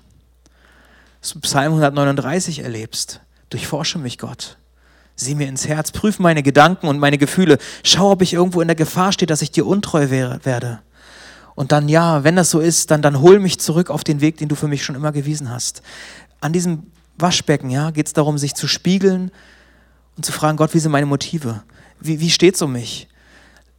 [1.41, 3.21] Psalm 139 erlebst.
[3.49, 4.57] Durchforsche mich, Gott.
[5.15, 7.57] Sieh mir ins Herz, prüf meine Gedanken und meine Gefühle.
[7.83, 10.81] Schau, ob ich irgendwo in der Gefahr stehe, dass ich dir untreu werde.
[11.55, 14.37] Und dann, ja, wenn das so ist, dann, dann hol mich zurück auf den Weg,
[14.37, 15.81] den du für mich schon immer gewiesen hast.
[16.41, 16.83] An diesem
[17.17, 19.31] Waschbecken, ja, geht es darum, sich zu spiegeln
[20.17, 21.63] und zu fragen, Gott, wie sind meine Motive?
[21.99, 23.07] Wie, wie steht es um mich?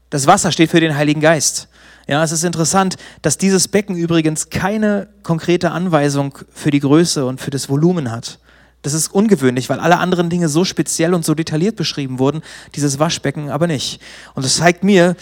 [0.09, 1.69] Das Wasser steht für den Heiligen Geist.
[2.09, 7.41] Ja, es ist interessant, dass dieses Becken übrigens keine konkrete Anweisung für die Größe und
[7.41, 8.39] für das Volumen hat.
[8.83, 12.43] Das ist ungewöhnlich, weil alle anderen Dinge so speziell und so detailliert beschrieben wurden,
[12.77, 14.01] dieses Waschbecken aber nicht.
[14.35, 15.17] Und das zeigt mir,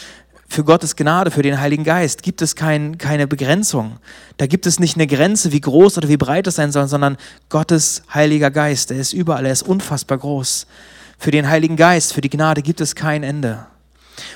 [0.48, 3.98] für Gottes Gnade, für den Heiligen Geist gibt es kein, keine Begrenzung.
[4.36, 7.16] Da gibt es nicht eine Grenze, wie groß oder wie breit es sein soll, sondern
[7.48, 10.66] Gottes Heiliger Geist, der ist überall, er ist unfassbar groß.
[11.18, 13.66] Für den Heiligen Geist, für die Gnade gibt es kein Ende.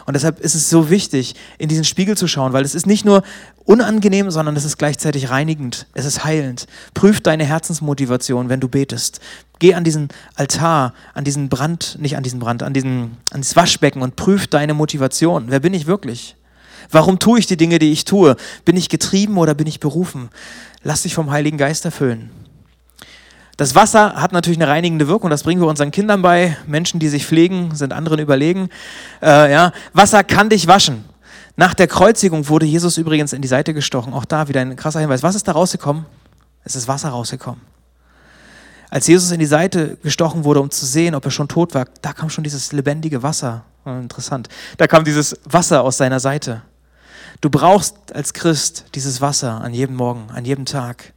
[0.07, 3.05] Und deshalb ist es so wichtig, in diesen Spiegel zu schauen, weil es ist nicht
[3.05, 3.23] nur
[3.65, 6.67] unangenehm, sondern es ist gleichzeitig reinigend, es ist heilend.
[6.95, 9.21] Prüf deine Herzensmotivation, wenn du betest.
[9.59, 13.57] Geh an diesen Altar, an diesen Brand, nicht an diesen Brand, an diesen, an das
[13.57, 15.47] Waschbecken und prüf deine Motivation.
[15.49, 16.37] Wer bin ich wirklich?
[16.91, 18.37] Warum tue ich die Dinge, die ich tue?
[18.65, 20.31] Bin ich getrieben oder bin ich berufen?
[20.83, 22.31] Lass dich vom Heiligen Geist erfüllen.
[23.59, 26.57] Das Wasser hat natürlich eine reinigende Wirkung, das bringen wir unseren Kindern bei.
[26.69, 28.69] Menschen, die sich pflegen, sind anderen überlegen.
[29.21, 29.73] Äh, ja.
[29.93, 31.05] Wasser kann dich waschen.
[31.57, 34.15] Nach der Kreuzigung wurde Jesus übrigens in die Seite gestochen.
[34.15, 35.25] Auch da wieder ein krasser Hinweis.
[35.25, 36.07] Was ist da rausgekommen?
[36.63, 37.61] Es ist Wasser rausgekommen.
[38.91, 41.87] Als Jesus in die Seite gestochen wurde, um zu sehen, ob er schon tot war,
[42.01, 43.65] da kam schon dieses lebendige Wasser.
[43.85, 44.49] Interessant.
[44.77, 46.63] Da kam dieses Wasser aus seiner Seite.
[47.41, 51.13] Du brauchst als Christ dieses Wasser an jedem Morgen, an jedem Tag.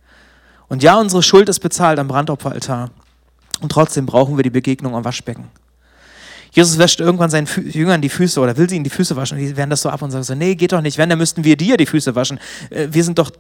[0.71, 2.91] Und ja, unsere Schuld ist bezahlt am Brandopferaltar.
[3.59, 5.49] Und trotzdem brauchen wir die Begegnung am Waschbecken.
[6.53, 9.37] Jesus wäscht irgendwann seinen Fü Jüngern die Füße oder will sie ihnen die Füße waschen.
[9.37, 10.97] Und die werden das so ab und sagen so, nee, geht doch nicht.
[10.97, 12.39] Wenn, dann müssten wir dir die Füße waschen.
[12.69, 13.31] Äh, wir sind doch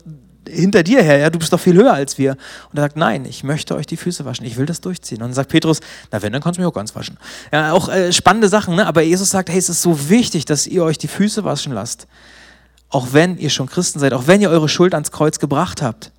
[0.45, 2.31] hinter dir her, ja, du bist doch viel höher als wir.
[2.69, 5.19] Und er sagt, nein, ich möchte euch die Füße waschen, ich will das durchziehen.
[5.19, 5.79] Und dann sagt Petrus,
[6.11, 7.17] na wenn, dann kannst du mich auch ganz waschen.
[7.53, 8.85] Ja, auch äh, spannende Sachen, ne?
[8.85, 12.07] aber Jesus sagt, hey, es ist so wichtig, dass ihr euch die Füße waschen lasst.
[12.89, 16.11] Auch wenn ihr schon Christen seid, auch wenn ihr eure Schuld ans Kreuz gebracht habt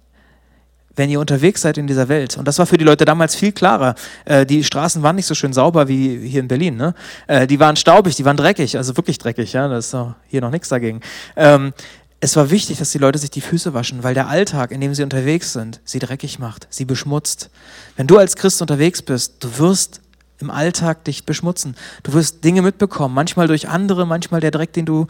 [0.96, 2.36] wenn ihr unterwegs seid in dieser Welt.
[2.36, 3.94] Und das war für die Leute damals viel klarer.
[4.24, 6.76] Äh, die Straßen waren nicht so schön sauber wie hier in Berlin.
[6.76, 6.94] Ne?
[7.26, 9.52] Äh, die waren staubig, die waren dreckig, also wirklich dreckig.
[9.52, 11.00] Ja, das ist hier noch nichts dagegen.
[11.36, 11.72] Ähm,
[12.20, 14.94] es war wichtig, dass die Leute sich die Füße waschen, weil der Alltag, in dem
[14.94, 17.50] sie unterwegs sind, sie dreckig macht, sie beschmutzt.
[17.96, 20.00] Wenn du als Christ unterwegs bist, du wirst
[20.38, 21.76] im Alltag dich beschmutzen.
[22.02, 25.06] Du wirst Dinge mitbekommen, manchmal durch andere, manchmal der Dreck, den du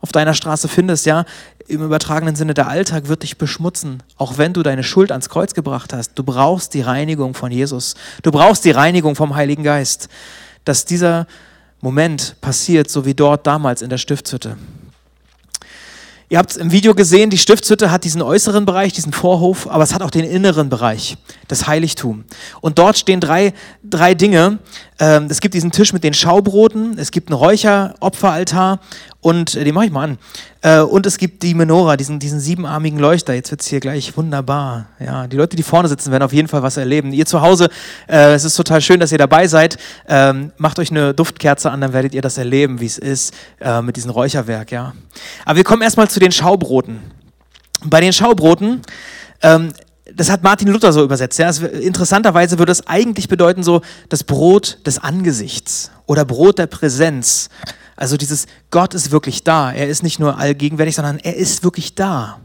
[0.00, 1.24] auf deiner Straße findest, ja.
[1.68, 5.54] Im übertragenen Sinne, der Alltag wird dich beschmutzen, auch wenn du deine Schuld ans Kreuz
[5.54, 6.14] gebracht hast.
[6.16, 7.94] Du brauchst die Reinigung von Jesus.
[8.22, 10.08] Du brauchst die Reinigung vom Heiligen Geist.
[10.64, 11.26] Dass dieser
[11.80, 14.56] Moment passiert, so wie dort damals in der Stiftshütte.
[16.32, 19.92] Ihr habt im Video gesehen, die Stiftshütte hat diesen äußeren Bereich, diesen Vorhof, aber es
[19.92, 22.24] hat auch den inneren Bereich, das Heiligtum.
[22.62, 23.52] Und dort stehen drei,
[23.84, 24.58] drei Dinge.
[24.98, 28.80] Ähm, es gibt diesen Tisch mit den Schaubroten, es gibt einen Räucheropferaltar
[29.22, 30.18] und äh, den mache ich mal an.
[30.60, 33.32] Äh, und es gibt die Menora, diesen, diesen siebenarmigen Leuchter.
[33.32, 34.86] Jetzt wird es hier gleich wunderbar.
[34.98, 37.12] Ja, die Leute, die vorne sitzen, werden auf jeden Fall was erleben.
[37.12, 37.70] Ihr zu Hause,
[38.08, 39.78] äh, es ist total schön, dass ihr dabei seid.
[40.08, 43.80] Ähm, macht euch eine Duftkerze an, dann werdet ihr das erleben, wie es ist äh,
[43.80, 44.72] mit diesem Räucherwerk.
[44.72, 44.92] Ja.
[45.46, 46.98] Aber wir kommen erstmal zu den Schaubroten.
[47.84, 48.82] Bei den Schaubroten
[49.40, 49.72] ähm,
[50.14, 51.38] das hat Martin Luther so übersetzt.
[51.38, 51.48] Ja.
[51.48, 57.48] Interessanterweise würde es eigentlich bedeuten so das Brot des Angesichts oder Brot der Präsenz.
[57.96, 59.72] Also dieses Gott ist wirklich da.
[59.72, 62.40] Er ist nicht nur allgegenwärtig, sondern er ist wirklich da.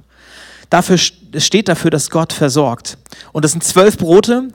[0.70, 0.98] Dafür,
[1.32, 2.98] es steht dafür, dass Gott versorgt.
[3.32, 4.50] Und das sind zwölf Brote,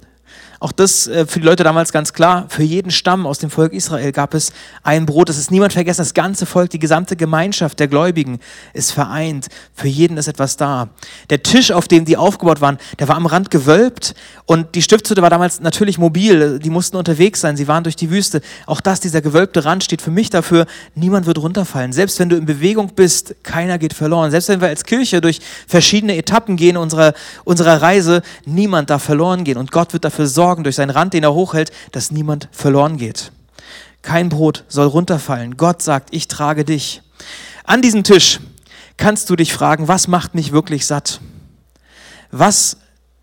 [0.62, 2.46] auch das äh, für die Leute damals ganz klar.
[2.48, 4.52] Für jeden Stamm aus dem Volk Israel gab es
[4.84, 5.28] ein Brot.
[5.28, 6.02] Das ist niemand vergessen.
[6.02, 8.38] Das ganze Volk, die gesamte Gemeinschaft der Gläubigen
[8.72, 9.48] ist vereint.
[9.74, 10.88] Für jeden ist etwas da.
[11.30, 14.14] Der Tisch, auf dem die aufgebaut waren, der war am Rand gewölbt
[14.46, 16.60] und die Stiftshütte war damals natürlich mobil.
[16.60, 17.56] Die mussten unterwegs sein.
[17.56, 18.40] Sie waren durch die Wüste.
[18.66, 21.92] Auch das, dieser gewölbte Rand steht für mich dafür, niemand wird runterfallen.
[21.92, 24.30] Selbst wenn du in Bewegung bist, keiner geht verloren.
[24.30, 29.42] Selbst wenn wir als Kirche durch verschiedene Etappen gehen unserer, unserer Reise, niemand darf verloren
[29.42, 29.58] gehen.
[29.58, 32.98] Und Gott wird dafür sorgen, sorgen durch seinen Rand, den er hochhält, dass niemand verloren
[32.98, 33.32] geht.
[34.02, 35.56] Kein Brot soll runterfallen.
[35.56, 37.00] Gott sagt, ich trage dich.
[37.64, 38.38] An diesem Tisch
[38.98, 41.22] kannst du dich fragen, was macht mich wirklich satt?
[42.30, 42.76] Was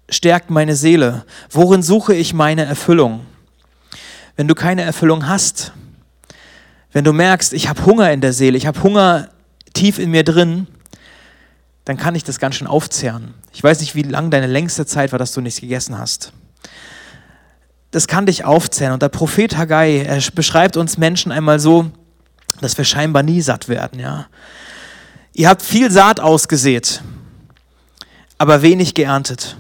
[0.10, 1.24] stärkt meine Seele?
[1.52, 3.28] Worin suche ich meine Erfüllung?
[4.36, 5.72] Wenn du keine Erfüllung hast,
[6.92, 9.30] wenn du merkst, ich habe Hunger in der Seele, ich habe Hunger
[9.76, 10.66] tief in mir drin,
[11.86, 13.36] dann kann ich das ganz schön aufzehren.
[13.54, 16.34] Ich weiß nicht, wie lang deine längste Zeit war, dass du nichts gegessen hast
[17.92, 18.94] das kann dich aufzählen.
[18.94, 21.92] Und der Prophet Haggai, er beschreibt uns Menschen einmal so,
[22.62, 24.00] dass wir scheinbar nie satt werden.
[24.00, 24.28] Ja?
[25.34, 27.02] Ihr habt viel Saat ausgesät,
[28.38, 29.58] aber wenig geerntet.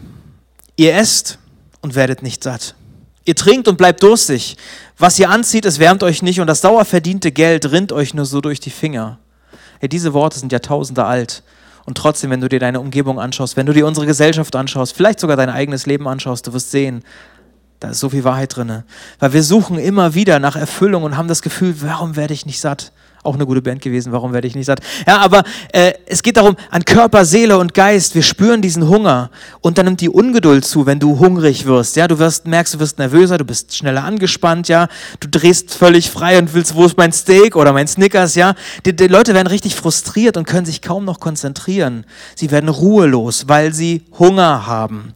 [0.75, 1.39] Ihr esst
[1.81, 2.75] und werdet nicht satt.
[3.25, 4.57] Ihr trinkt und bleibt durstig.
[4.97, 8.41] Was ihr anzieht, es wärmt euch nicht und das dauerverdiente Geld rinnt euch nur so
[8.41, 9.19] durch die Finger.
[9.81, 11.43] Ja, diese Worte sind Jahrtausende alt.
[11.85, 15.19] Und trotzdem, wenn du dir deine Umgebung anschaust, wenn du dir unsere Gesellschaft anschaust, vielleicht
[15.19, 17.03] sogar dein eigenes Leben anschaust, du wirst sehen,
[17.79, 18.83] da ist so viel Wahrheit drin.
[19.19, 22.59] Weil wir suchen immer wieder nach Erfüllung und haben das Gefühl, warum werde ich nicht
[22.59, 22.91] satt?
[23.21, 24.79] Auch eine gute Band gewesen, warum werde ich nicht satt?
[25.05, 29.29] Ja, aber äh, es geht darum, an Körper, Seele und Geist, wir spüren diesen Hunger
[29.59, 31.97] und dann nimmt die Ungeduld zu, wenn du hungrig wirst.
[31.97, 34.87] Ja, du wirst, merkst, du wirst nervöser, du bist schneller angespannt, ja,
[35.19, 38.55] du drehst völlig frei und willst, wo ist mein Steak oder mein Snickers, ja.
[38.85, 42.05] Die, die Leute werden richtig frustriert und können sich kaum noch konzentrieren.
[42.35, 45.13] Sie werden ruhelos, weil sie Hunger haben.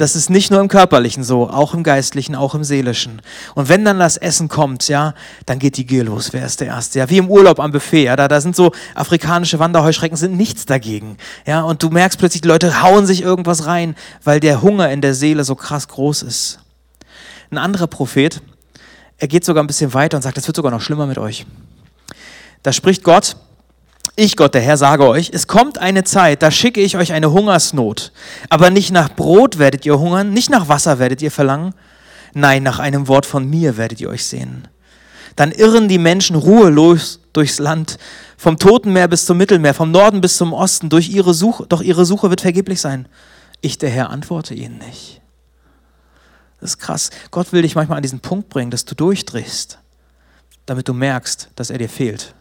[0.00, 3.20] Das ist nicht nur im Körperlichen so, auch im Geistlichen, auch im Seelischen.
[3.54, 5.12] Und wenn dann das Essen kommt, ja,
[5.44, 6.32] dann geht die Gier los.
[6.32, 7.00] Wer ist der Erste?
[7.00, 10.64] Ja, wie im Urlaub am Buffet, ja, da, da sind so afrikanische Wanderheuschrecken, sind nichts
[10.64, 11.18] dagegen.
[11.44, 15.02] Ja, und du merkst plötzlich, die Leute hauen sich irgendwas rein, weil der Hunger in
[15.02, 16.60] der Seele so krass groß ist.
[17.50, 18.40] Ein anderer Prophet,
[19.18, 21.44] er geht sogar ein bisschen weiter und sagt, es wird sogar noch schlimmer mit euch.
[22.62, 23.36] Da spricht Gott,
[24.20, 27.32] ich, Gott, der Herr, sage euch, es kommt eine Zeit, da schicke ich euch eine
[27.32, 28.12] Hungersnot.
[28.48, 31.74] Aber nicht nach Brot werdet ihr hungern, nicht nach Wasser werdet ihr verlangen.
[32.34, 34.68] Nein, nach einem Wort von mir werdet ihr euch sehen.
[35.36, 37.98] Dann irren die Menschen ruhelos durchs Land,
[38.36, 42.04] vom Totenmeer bis zum Mittelmeer, vom Norden bis zum Osten, durch ihre Suche, doch ihre
[42.04, 43.06] Suche wird vergeblich sein.
[43.60, 45.20] Ich, der Herr, antworte ihnen nicht.
[46.60, 47.10] Das ist krass.
[47.30, 49.78] Gott will dich manchmal an diesen Punkt bringen, dass du durchdrehst,
[50.66, 52.34] damit du merkst, dass er dir fehlt.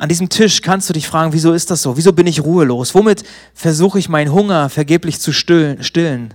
[0.00, 1.94] An diesem Tisch kannst du dich fragen, wieso ist das so?
[1.94, 2.94] Wieso bin ich ruhelos?
[2.94, 6.32] Womit versuche ich meinen Hunger vergeblich zu stillen?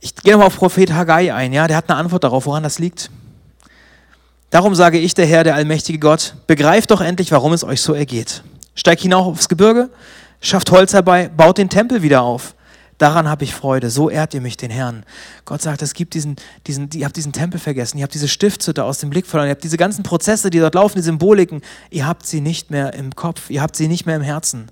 [0.00, 2.78] Ich gehe nochmal auf Prophet Haggai ein, ja, der hat eine Antwort darauf, woran das
[2.78, 3.10] liegt.
[4.50, 7.94] Darum sage ich, der Herr, der allmächtige Gott, begreift doch endlich, warum es euch so
[7.94, 8.42] ergeht.
[8.74, 9.88] Steigt hinauf aufs Gebirge,
[10.42, 12.54] schafft Holz herbei, baut den Tempel wieder auf.
[12.98, 13.90] Daran habe ich Freude.
[13.90, 15.04] So ehrt ihr mich, den Herrn.
[15.44, 18.84] Gott sagt, es gibt diesen, diesen, ihr habt diesen Tempel vergessen, ihr habt diese Stiftshütte
[18.84, 22.06] aus dem Blick verloren, ihr habt diese ganzen Prozesse, die dort laufen, die Symboliken, ihr
[22.06, 24.70] habt sie nicht mehr im Kopf, ihr habt sie nicht mehr im Herzen.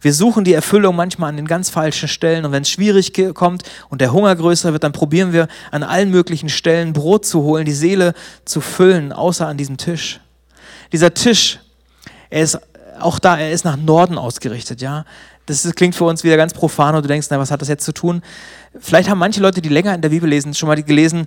[0.00, 3.62] Wir suchen die Erfüllung manchmal an den ganz falschen Stellen und wenn es schwierig kommt
[3.88, 7.64] und der Hunger größer wird, dann probieren wir an allen möglichen Stellen Brot zu holen,
[7.64, 10.18] die Seele zu füllen, außer an diesem Tisch.
[10.92, 11.60] Dieser Tisch,
[12.30, 12.58] er ist
[12.98, 15.04] auch da, er ist nach Norden ausgerichtet, ja.
[15.46, 17.84] Das klingt für uns wieder ganz profan und du denkst, na, was hat das jetzt
[17.84, 18.22] zu tun?
[18.78, 21.26] Vielleicht haben manche Leute, die länger in der Bibel lesen, schon mal gelesen,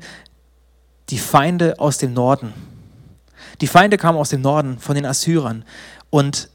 [1.10, 2.54] die Feinde aus dem Norden.
[3.62, 5.64] Die Feinde kamen aus dem Norden von den Assyrern.
[6.10, 6.50] Und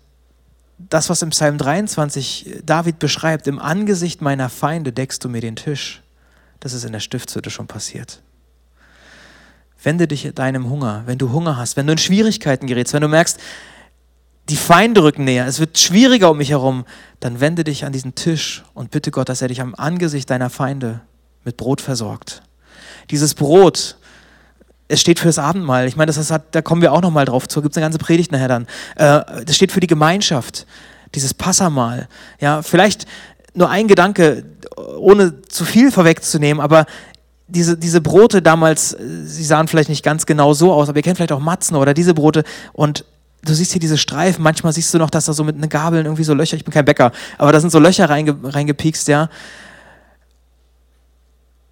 [0.89, 5.57] das, was im Psalm 23 David beschreibt, im Angesicht meiner Feinde deckst du mir den
[5.57, 6.03] Tisch,
[6.61, 8.23] das ist in der Stiftshütte schon passiert.
[9.83, 13.09] Wende dich deinem Hunger, wenn du Hunger hast, wenn du in Schwierigkeiten gerätst, wenn du
[13.09, 13.39] merkst,
[14.51, 16.85] die Feinde rücken näher, es wird schwieriger um mich herum,
[17.21, 20.51] dann wende dich an diesen Tisch und bitte Gott, dass er dich am Angesicht deiner
[20.51, 21.01] Feinde
[21.45, 22.43] mit Brot versorgt.
[23.11, 23.97] Dieses Brot,
[24.89, 25.87] es steht für das Abendmahl.
[25.87, 27.63] Ich meine, das hat, da kommen wir auch noch mal drauf zu.
[27.63, 28.67] Gibt es eine ganze Predigt nachher dann.
[28.97, 30.67] Äh, das steht für die Gemeinschaft,
[31.15, 32.09] dieses Passamal.
[32.41, 33.07] Ja, vielleicht
[33.55, 34.45] nur ein Gedanke,
[34.99, 36.87] ohne zu viel vorwegzunehmen, aber
[37.47, 41.17] diese, diese Brote damals, sie sahen vielleicht nicht ganz genau so aus, aber ihr kennt
[41.17, 43.05] vielleicht auch Matzen oder diese Brote und
[43.43, 46.05] du siehst hier diese Streifen, manchmal siehst du noch, dass da so mit einer Gabel
[46.05, 49.29] irgendwie so Löcher, ich bin kein Bäcker, aber da sind so Löcher reinge, reingepiekst, ja.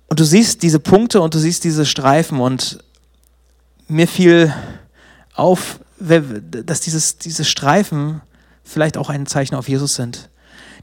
[0.09, 2.79] Und du siehst diese Punkte und du siehst diese Streifen und
[3.89, 4.53] mir fiel
[5.35, 8.23] auf, dass dieses, diese Streifen
[8.65, 10.31] vielleicht auch ein Zeichen auf Jesus sind.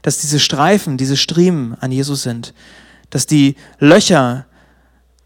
[0.02, 2.54] Dass diese Streifen, diese Striemen an Jesus sind.
[3.10, 4.46] Dass die Löcher,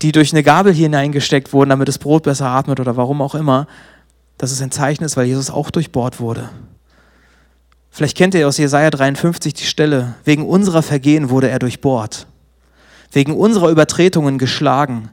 [0.00, 3.34] die durch eine Gabel hier hineingesteckt wurden, damit das Brot besser atmet oder warum auch
[3.34, 3.66] immer,
[4.40, 6.48] dass es ein Zeichen ist, weil Jesus auch durchbohrt wurde.
[7.90, 12.26] Vielleicht kennt ihr aus Jesaja 53 die Stelle: Wegen unserer Vergehen wurde er durchbohrt,
[13.12, 15.10] wegen unserer Übertretungen geschlagen.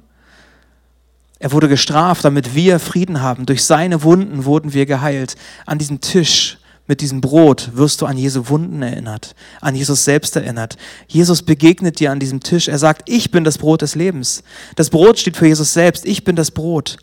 [1.39, 3.45] Er wurde gestraft, damit wir Frieden haben.
[3.45, 5.35] Durch seine Wunden wurden wir geheilt.
[5.65, 10.37] An diesem Tisch mit diesem Brot wirst du an Jesu Wunden erinnert, an Jesus selbst
[10.37, 10.77] erinnert.
[11.07, 12.69] Jesus begegnet dir an diesem Tisch.
[12.69, 14.41] Er sagt, ich bin das Brot des Lebens.
[14.77, 16.05] Das Brot steht für Jesus selbst.
[16.05, 16.97] Ich bin das Brot,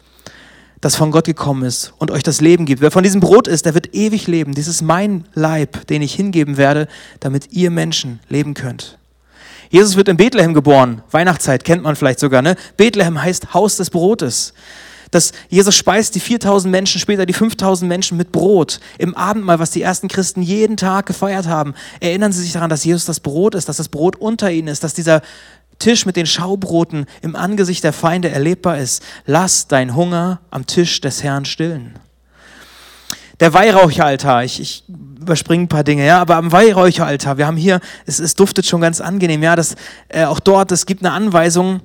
[0.85, 2.83] das von Gott gekommen ist und euch das Leben gibt.
[2.83, 4.55] Wer von diesem Brot ist, der wird ewig leben.
[4.55, 6.89] Dies ist mein Leib, den ich hingeben werde,
[7.21, 8.99] damit ihr Menschen leben könnt.
[9.71, 11.03] Jesus wird in Bethlehem geboren.
[11.11, 12.43] Weihnachtszeit kennt man vielleicht sogar.
[12.43, 12.57] Ne?
[12.77, 14.53] Bethlehem heißt Haus des Brotes.
[15.11, 18.79] Dass Jesus speist die 4000 Menschen, später die 5000 Menschen mit Brot.
[18.99, 22.85] Im Abendmahl, was die ersten Christen jeden Tag gefeiert haben, erinnern sie sich daran, dass
[22.85, 25.23] Jesus das Brot ist, dass das Brot unter ihnen ist, dass dieser
[25.79, 29.03] Tisch mit den Schaubroten im Angesicht der Feinde erlebbar ist.
[29.27, 31.99] Lass dein Hunger am Tisch des Herrn stillen.
[33.41, 37.81] Der Weihrauchaltar, ich, ich überspringe ein paar Dinge, ja, aber am Weihräucheraltar, wir haben hier,
[38.07, 39.75] es, es duftet schon ganz angenehm, ja, das,
[40.09, 41.81] äh, auch dort, es gibt eine Anweisung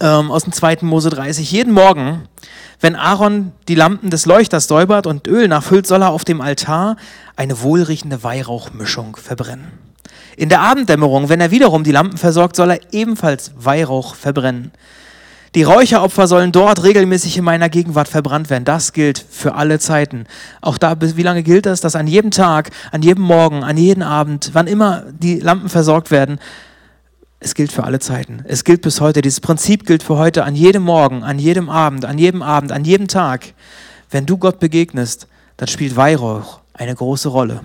[0.00, 0.78] ähm, aus dem 2.
[0.82, 1.50] Mose 30.
[1.50, 2.28] Jeden Morgen,
[2.80, 6.96] wenn Aaron die Lampen des Leuchters säubert und Öl nachfüllt, soll er auf dem Altar
[7.36, 9.85] eine wohlriechende Weihrauchmischung verbrennen.
[10.36, 14.70] In der Abenddämmerung, wenn er wiederum die Lampen versorgt, soll er ebenfalls Weihrauch verbrennen.
[15.54, 18.66] Die Räucheropfer sollen dort regelmäßig in meiner Gegenwart verbrannt werden.
[18.66, 20.26] Das gilt für alle Zeiten.
[20.60, 21.80] Auch da, wie lange gilt das?
[21.80, 26.10] Dass an jedem Tag, an jedem Morgen, an jedem Abend, wann immer die Lampen versorgt
[26.10, 26.38] werden,
[27.40, 28.44] es gilt für alle Zeiten.
[28.46, 29.22] Es gilt bis heute.
[29.22, 32.84] Dieses Prinzip gilt für heute an jedem Morgen, an jedem Abend, an jedem Abend, an
[32.84, 33.54] jedem Tag.
[34.10, 37.60] Wenn du Gott begegnest, dann spielt Weihrauch eine große Rolle.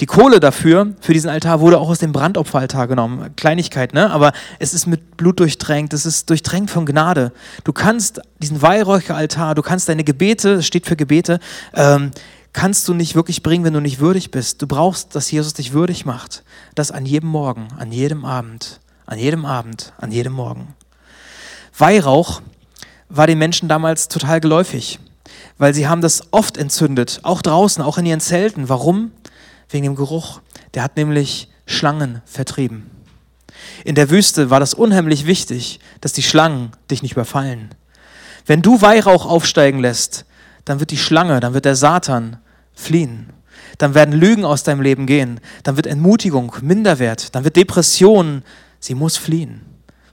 [0.00, 3.34] Die Kohle dafür, für diesen Altar, wurde auch aus dem Brandopferaltar genommen.
[3.34, 4.10] Kleinigkeit, ne?
[4.10, 7.32] Aber es ist mit Blut durchtränkt, es ist durchtränkt von Gnade.
[7.64, 11.40] Du kannst diesen Weihräucheraltar, du kannst deine Gebete, es steht für Gebete,
[11.74, 12.12] ähm,
[12.52, 14.62] kannst du nicht wirklich bringen, wenn du nicht würdig bist.
[14.62, 16.44] Du brauchst, dass Jesus dich würdig macht.
[16.76, 20.74] Das an jedem Morgen, an jedem Abend, an jedem Abend, an jedem Morgen.
[21.76, 22.40] Weihrauch
[23.08, 25.00] war den Menschen damals total geläufig,
[25.56, 28.68] weil sie haben das oft entzündet, auch draußen, auch in ihren Zelten.
[28.68, 29.10] Warum?
[29.68, 30.40] Wegen dem Geruch.
[30.74, 32.90] Der hat nämlich Schlangen vertrieben.
[33.84, 37.70] In der Wüste war das unheimlich wichtig, dass die Schlangen dich nicht überfallen.
[38.46, 40.24] Wenn du Weihrauch aufsteigen lässt,
[40.64, 42.38] dann wird die Schlange, dann wird der Satan
[42.74, 43.32] fliehen.
[43.78, 45.40] Dann werden Lügen aus deinem Leben gehen.
[45.62, 47.34] Dann wird Entmutigung Minderwert.
[47.34, 48.42] Dann wird Depression,
[48.80, 49.62] sie muss fliehen,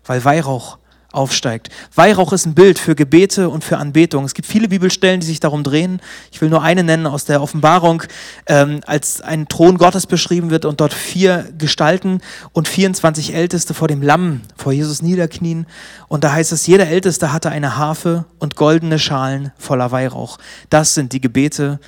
[0.06, 0.78] weil Weihrauch
[1.16, 1.70] aufsteigt.
[1.96, 4.26] Weihrauch ist ein Bild für Gebete und für Anbetung.
[4.26, 6.02] Es gibt viele Bibelstellen, die sich darum drehen.
[6.32, 8.04] Ich will nur eine nennen aus der Offenbarung,
[8.48, 13.88] ähm, als ein Thron Gottes beschrieben wird und dort vier Gestalten und 24 Älteste vor
[13.88, 15.66] dem Lamm, vor Jesus niederknien.
[16.08, 20.38] Und da heißt es, jeder Älteste hatte eine Harfe und goldene Schalen voller Weihrauch.
[20.70, 21.80] Das sind die Gebete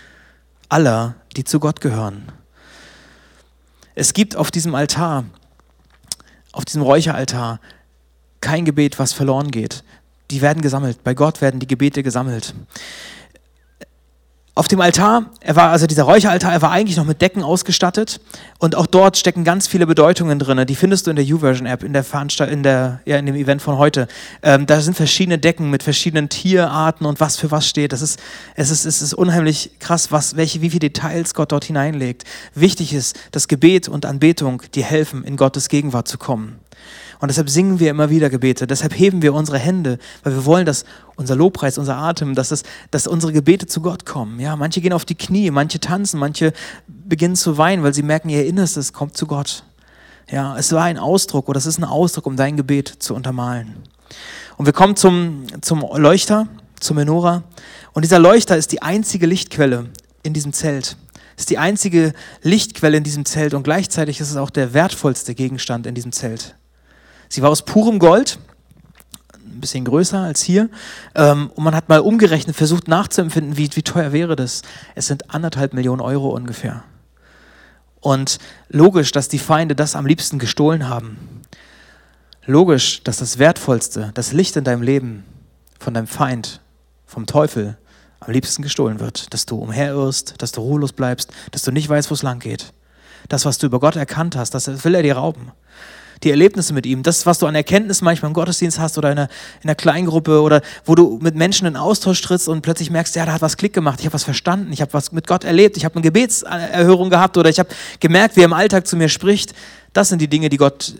[0.70, 2.32] aller, die zu Gott gehören.
[3.96, 5.26] Es gibt auf diesem Altar,
[6.52, 7.60] auf diesem Räucheraltar,
[8.48, 9.84] kein Gebet, was verloren geht.
[10.32, 11.04] Die werden gesammelt.
[11.04, 12.54] Bei Gott werden die Gebete gesammelt.
[14.56, 18.22] Auf dem Altar, er war also dieser Räucheraltar, er war eigentlich noch mit Decken ausgestattet
[18.58, 20.66] und auch dort stecken ganz viele Bedeutungen drin.
[20.66, 24.08] Die findest du in der U-Version-App, in in ja, in dem Event von heute.
[24.42, 27.92] Ähm, da sind verschiedene Decken mit verschiedenen Tierarten und was für was steht.
[27.94, 28.20] Das ist
[28.56, 32.24] es ist es ist unheimlich krass, was welche wie viele Details Gott dort hineinlegt.
[32.56, 36.60] Wichtig ist, dass Gebet und Anbetung dir helfen, in Gottes Gegenwart zu kommen.
[37.20, 38.68] Und deshalb singen wir immer wieder Gebete.
[38.68, 42.64] Deshalb heben wir unsere Hände, weil wir wollen, dass unser Lobpreis, unser Atem, dass, es,
[42.92, 44.40] dass unsere Gebete zu Gott kommen.
[44.40, 46.54] Ja, manche gehen auf die Knie, manche tanzen, manche
[46.88, 49.64] beginnen zu weinen, weil sie merken, ihr Innerstes kommt zu Gott.
[50.30, 53.76] Ja, es war ein Ausdruck oder es ist ein Ausdruck, um dein Gebet zu untermalen.
[54.58, 56.48] Und wir kommen zum, zum Leuchter,
[56.80, 57.44] zum Menora.
[57.94, 59.90] Und dieser Leuchter ist die einzige Lichtquelle
[60.24, 60.98] in diesem Zelt.
[61.38, 65.86] Ist die einzige Lichtquelle in diesem Zelt und gleichzeitig ist es auch der wertvollste Gegenstand
[65.86, 66.56] in diesem Zelt.
[67.30, 68.40] Sie war aus purem Gold,
[69.58, 70.70] ein bisschen größer als hier.
[71.16, 74.62] Ähm, und man hat mal umgerechnet, versucht nachzuempfinden, wie, wie teuer wäre das.
[74.96, 76.84] Es sind anderthalb Millionen Euro ungefähr.
[78.00, 78.38] Und
[78.70, 81.18] logisch, dass die Feinde das am liebsten gestohlen haben.
[82.46, 85.26] Logisch, dass das Wertvollste, das Licht in deinem Leben
[85.80, 86.62] von deinem Feind,
[87.06, 87.78] vom Teufel,
[88.20, 89.34] am liebsten gestohlen wird.
[89.34, 92.74] Dass du umherirrst, dass du ruhelos bleibst, dass du nicht weißt, wo es lang geht.
[93.28, 95.52] Das, was du über Gott erkannt hast, das will er dir rauben.
[96.24, 99.20] Die Erlebnisse mit ihm, das, was du an Erkenntnis manchmal im Gottesdienst hast oder in
[99.20, 99.30] einer,
[99.62, 103.26] in einer Kleingruppe oder wo du mit Menschen in Austausch trittst und plötzlich merkst, ja,
[103.26, 105.78] da hat was Klick gemacht, ich habe was verstanden, ich habe was mit Gott erlebt,
[105.78, 109.10] ich habe eine Gebetserhörung gehabt oder ich habe gemerkt, wie er im Alltag zu mir
[109.10, 109.54] spricht.
[109.94, 110.96] Das sind die Dinge, die Gott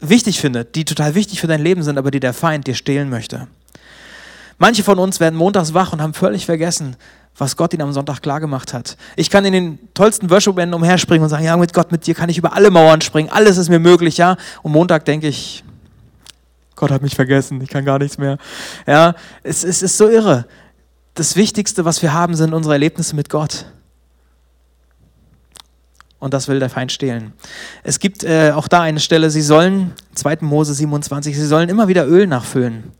[0.00, 3.08] wichtig findet, die total wichtig für dein Leben sind, aber die der Feind dir stehlen
[3.08, 3.48] möchte.
[4.58, 6.96] Manche von uns werden montags wach und haben völlig vergessen,
[7.38, 8.96] was Gott ihnen am Sonntag klargemacht hat.
[9.14, 12.28] Ich kann in den tollsten Worship-Bänden umherspringen und sagen, ja, mit Gott, mit dir kann
[12.28, 14.36] ich über alle Mauern springen, alles ist mir möglich, ja.
[14.62, 15.62] Und Montag denke ich,
[16.74, 18.38] Gott hat mich vergessen, ich kann gar nichts mehr.
[18.86, 20.46] Ja, es, es ist so irre.
[21.14, 23.66] Das Wichtigste, was wir haben, sind unsere Erlebnisse mit Gott.
[26.18, 27.32] Und das will der Feind stehlen.
[27.82, 30.38] Es gibt äh, auch da eine Stelle, sie sollen, 2.
[30.40, 32.92] Mose 27, sie sollen immer wieder Öl nachfüllen,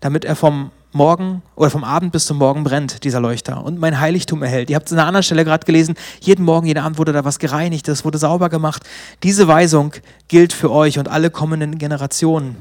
[0.00, 4.00] damit er vom Morgen oder vom Abend bis zum Morgen brennt, dieser Leuchter, und mein
[4.00, 4.70] Heiligtum erhält.
[4.70, 7.24] Ihr habt es an einer anderen Stelle gerade gelesen, jeden Morgen, jeden Abend wurde da
[7.24, 8.82] was gereinigt, es wurde sauber gemacht.
[9.22, 9.92] Diese Weisung
[10.26, 12.56] gilt für euch und alle kommenden Generationen.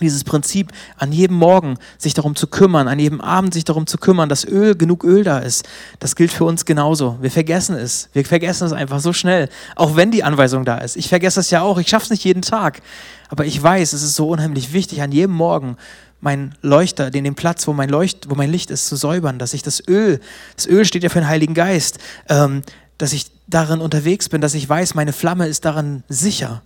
[0.00, 3.96] Dieses Prinzip, an jedem Morgen sich darum zu kümmern, an jedem Abend sich darum zu
[3.96, 5.66] kümmern, dass Öl, genug Öl da ist,
[6.00, 7.16] das gilt für uns genauso.
[7.22, 8.10] Wir vergessen es.
[8.12, 10.96] Wir vergessen es einfach so schnell, auch wenn die Anweisung da ist.
[10.96, 12.82] Ich vergesse es ja auch, ich schaffe es nicht jeden Tag.
[13.28, 15.76] Aber ich weiß, es ist so unheimlich wichtig, an jedem Morgen
[16.20, 19.54] mein Leuchter, den, den Platz, wo mein, Leucht, wo mein Licht ist, zu säubern, dass
[19.54, 20.20] ich das Öl,
[20.56, 21.98] das Öl steht ja für den Heiligen Geist,
[22.28, 22.62] ähm,
[22.98, 26.62] dass ich darin unterwegs bin, dass ich weiß, meine Flamme ist darin sicher.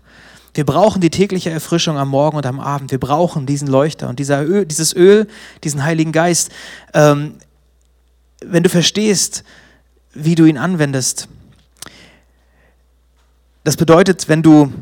[0.54, 2.90] Wir brauchen die tägliche Erfrischung am Morgen und am Abend.
[2.90, 5.28] Wir brauchen diesen Leuchter und dieser Öl, dieses Öl,
[5.62, 6.50] diesen Heiligen Geist.
[6.94, 7.34] Ähm,
[8.40, 9.44] wenn du verstehst,
[10.12, 11.28] wie du ihn anwendest,
[13.62, 14.72] das bedeutet, wenn du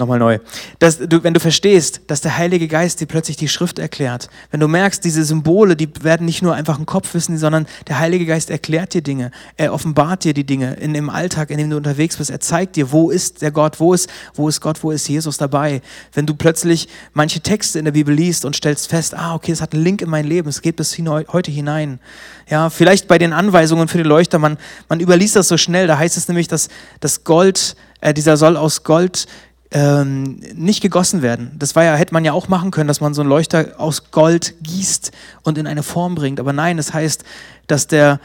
[0.00, 0.38] Nochmal neu.
[0.78, 4.58] Dass du, wenn du verstehst, dass der Heilige Geist dir plötzlich die Schrift erklärt, wenn
[4.58, 8.48] du merkst, diese Symbole, die werden nicht nur einfach ein Kopfwissen, sondern der Heilige Geist
[8.48, 12.16] erklärt dir Dinge, er offenbart dir die Dinge in dem Alltag, in dem du unterwegs
[12.16, 15.06] bist, er zeigt dir, wo ist der Gott, wo ist, wo ist Gott, wo ist
[15.06, 15.82] Jesus dabei.
[16.14, 19.60] Wenn du plötzlich manche Texte in der Bibel liest und stellst fest, ah, okay, es
[19.60, 22.00] hat einen Link in mein Leben, es geht bis heute hinein.
[22.48, 24.56] Ja, vielleicht bei den Anweisungen für die Leuchter, man,
[24.88, 28.56] man überliest das so schnell, da heißt es nämlich, dass das Gold, äh, dieser soll
[28.56, 29.26] aus Gold
[29.72, 31.52] ähm, nicht gegossen werden.
[31.58, 34.10] Das war ja, hätte man ja auch machen können, dass man so einen Leuchter aus
[34.10, 36.40] Gold gießt und in eine Form bringt.
[36.40, 37.24] Aber nein, es das heißt,
[37.66, 38.20] dass der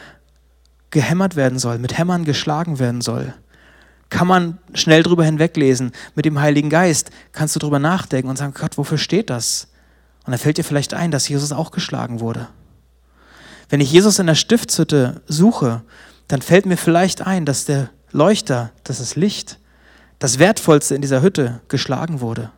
[0.89, 3.33] gehämmert werden soll, mit Hämmern geschlagen werden soll.
[4.09, 5.91] Kann man schnell drüber hinweglesen.
[6.15, 9.67] Mit dem Heiligen Geist kannst du drüber nachdenken und sagen, Gott, wofür steht das?
[10.25, 12.47] Und dann fällt dir vielleicht ein, dass Jesus auch geschlagen wurde.
[13.69, 15.81] Wenn ich Jesus in der Stiftshütte suche,
[16.27, 19.59] dann fällt mir vielleicht ein, dass der Leuchter, das ist Licht,
[20.25, 22.49] das Wertvollste in dieser Hütte geschlagen wurde.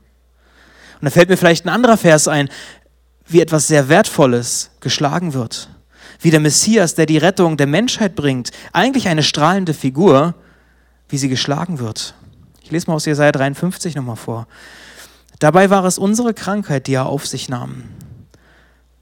[1.02, 2.48] Und da fällt mir vielleicht ein anderer Vers ein,
[3.28, 5.70] wie etwas sehr Wertvolles geschlagen wird.
[6.22, 10.34] Wie der Messias, der die Rettung der Menschheit bringt, eigentlich eine strahlende Figur,
[11.10, 12.14] wie sie geschlagen wird.
[12.64, 14.48] Ich lese mal aus Jesaja 53 nochmal vor.
[15.40, 17.84] Dabei war es unsere Krankheit, die er auf sich nahm.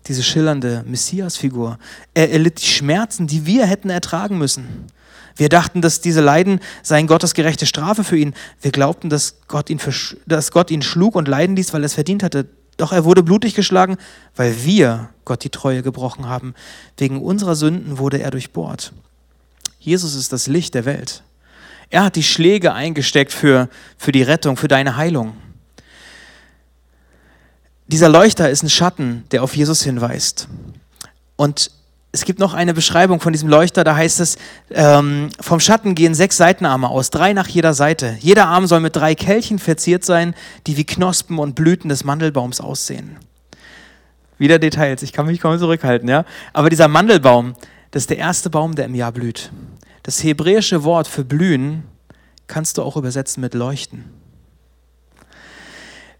[0.08, 1.78] Diese schillernde Messias-Figur.
[2.16, 4.88] Er erlitt die Schmerzen, die wir hätten ertragen müssen.
[5.36, 8.34] Wir dachten, dass diese Leiden seien Gottes gerechte Strafe für ihn.
[8.62, 9.80] Wir glaubten, dass Gott ihn,
[10.26, 12.48] dass Gott ihn schlug und leiden ließ, weil er es verdient hatte.
[12.78, 13.98] Doch er wurde blutig geschlagen,
[14.36, 16.56] weil wir Gott die Treue gebrochen haben.
[16.98, 18.94] Wegen unserer Sünden wurde er durchbohrt.
[19.80, 21.24] Jesus ist das Licht der Welt.
[21.90, 25.38] Er hat die Schläge eingesteckt für, für die Rettung, für deine Heilung.
[27.88, 30.48] Dieser Leuchter ist ein Schatten, der auf Jesus hinweist.
[31.36, 31.72] Und
[32.16, 34.38] es gibt noch eine Beschreibung von diesem Leuchter, da heißt es,
[34.72, 38.16] ähm, vom Schatten gehen sechs Seitenarme aus, drei nach jeder Seite.
[38.22, 40.34] Jeder Arm soll mit drei Kelchen verziert sein,
[40.66, 43.18] die wie Knospen und Blüten des Mandelbaums aussehen.
[44.38, 46.24] Wieder Details, ich kann mich kaum zurückhalten, ja.
[46.54, 47.54] Aber dieser Mandelbaum,
[47.92, 49.52] das ist der erste Baum, der im Jahr blüht.
[50.04, 51.84] Das hebräische Wort für blühen
[52.48, 54.06] kannst du auch übersetzen mit leuchten.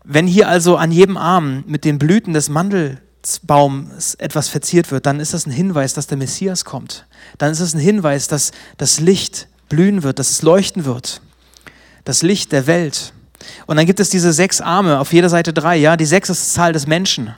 [0.04, 3.05] Wenn hier also an jedem Arm mit den Blüten des Mandelbaums
[4.18, 7.06] etwas verziert wird, dann ist das ein Hinweis, dass der Messias kommt.
[7.38, 11.22] Dann ist es ein Hinweis, dass das Licht blühen wird, dass es leuchten wird.
[12.04, 13.14] Das Licht der Welt.
[13.66, 15.98] Und dann gibt es diese sechs Arme, auf jeder Seite drei, ja.
[15.98, 17.34] Die sechs ist die Zahl des Menschen.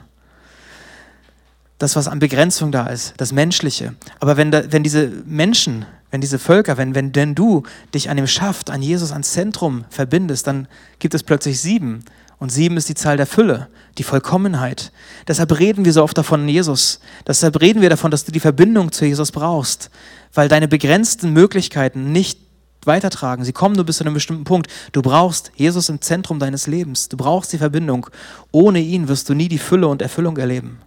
[1.78, 3.94] Das, was an Begrenzung da ist, das Menschliche.
[4.20, 7.62] Aber wenn, da, wenn diese Menschen, wenn diese Völker, wenn, wenn denn du
[7.94, 10.66] dich an dem Schaft, an Jesus, ans Zentrum verbindest, dann
[10.98, 12.04] gibt es plötzlich sieben.
[12.38, 13.68] Und sieben ist die Zahl der Fülle,
[13.98, 14.92] die Vollkommenheit.
[15.26, 17.00] Deshalb reden wir so oft davon Jesus.
[17.26, 19.90] Deshalb reden wir davon, dass du die Verbindung zu Jesus brauchst,
[20.32, 22.38] weil deine begrenzten Möglichkeiten nicht
[22.84, 23.44] weitertragen.
[23.44, 24.70] Sie kommen nur bis zu einem bestimmten Punkt.
[24.92, 27.08] Du brauchst Jesus im Zentrum deines Lebens.
[27.08, 28.06] Du brauchst die Verbindung.
[28.52, 30.80] Ohne ihn wirst du nie die Fülle und Erfüllung erleben.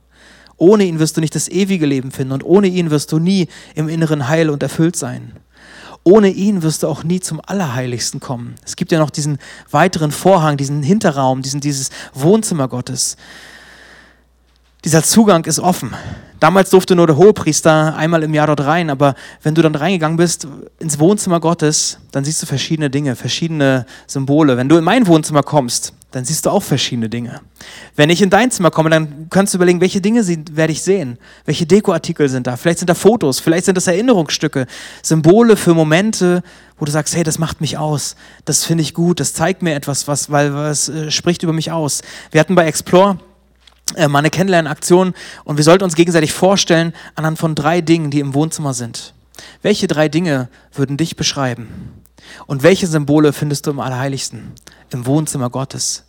[0.55, 3.47] Ohne ihn wirst du nicht das ewige Leben finden und ohne ihn wirst du nie
[3.75, 5.33] im inneren Heil und erfüllt sein.
[6.03, 8.55] Ohne ihn wirst du auch nie zum Allerheiligsten kommen.
[8.65, 9.37] Es gibt ja noch diesen
[9.69, 13.17] weiteren Vorhang, diesen Hinterraum, diesen, dieses Wohnzimmer Gottes.
[14.83, 15.93] Dieser Zugang ist offen.
[16.39, 19.13] Damals durfte nur der Hohepriester einmal im Jahr dort rein, aber
[19.43, 20.47] wenn du dann reingegangen bist
[20.79, 24.57] ins Wohnzimmer Gottes, dann siehst du verschiedene Dinge, verschiedene Symbole.
[24.57, 27.41] Wenn du in mein Wohnzimmer kommst, dann siehst du auch verschiedene Dinge.
[27.95, 31.19] Wenn ich in dein Zimmer komme, dann kannst du überlegen, welche Dinge werde ich sehen?
[31.45, 32.57] Welche Dekoartikel sind da?
[32.57, 34.65] Vielleicht sind da Fotos, vielleicht sind das Erinnerungsstücke,
[35.03, 36.41] Symbole für Momente,
[36.79, 38.15] wo du sagst, hey, das macht mich aus,
[38.45, 41.71] das finde ich gut, das zeigt mir etwas, was, weil was äh, spricht über mich
[41.71, 42.01] aus.
[42.31, 43.19] Wir hatten bei Explore
[43.97, 45.13] mal eine Kennenlernaktion
[45.43, 49.13] und wir sollten uns gegenseitig vorstellen anhand von drei Dingen, die im Wohnzimmer sind.
[49.61, 52.01] Welche drei Dinge würden dich beschreiben?
[52.47, 54.51] Und welche Symbole findest du im Allerheiligsten,
[54.91, 56.05] im Wohnzimmer Gottes?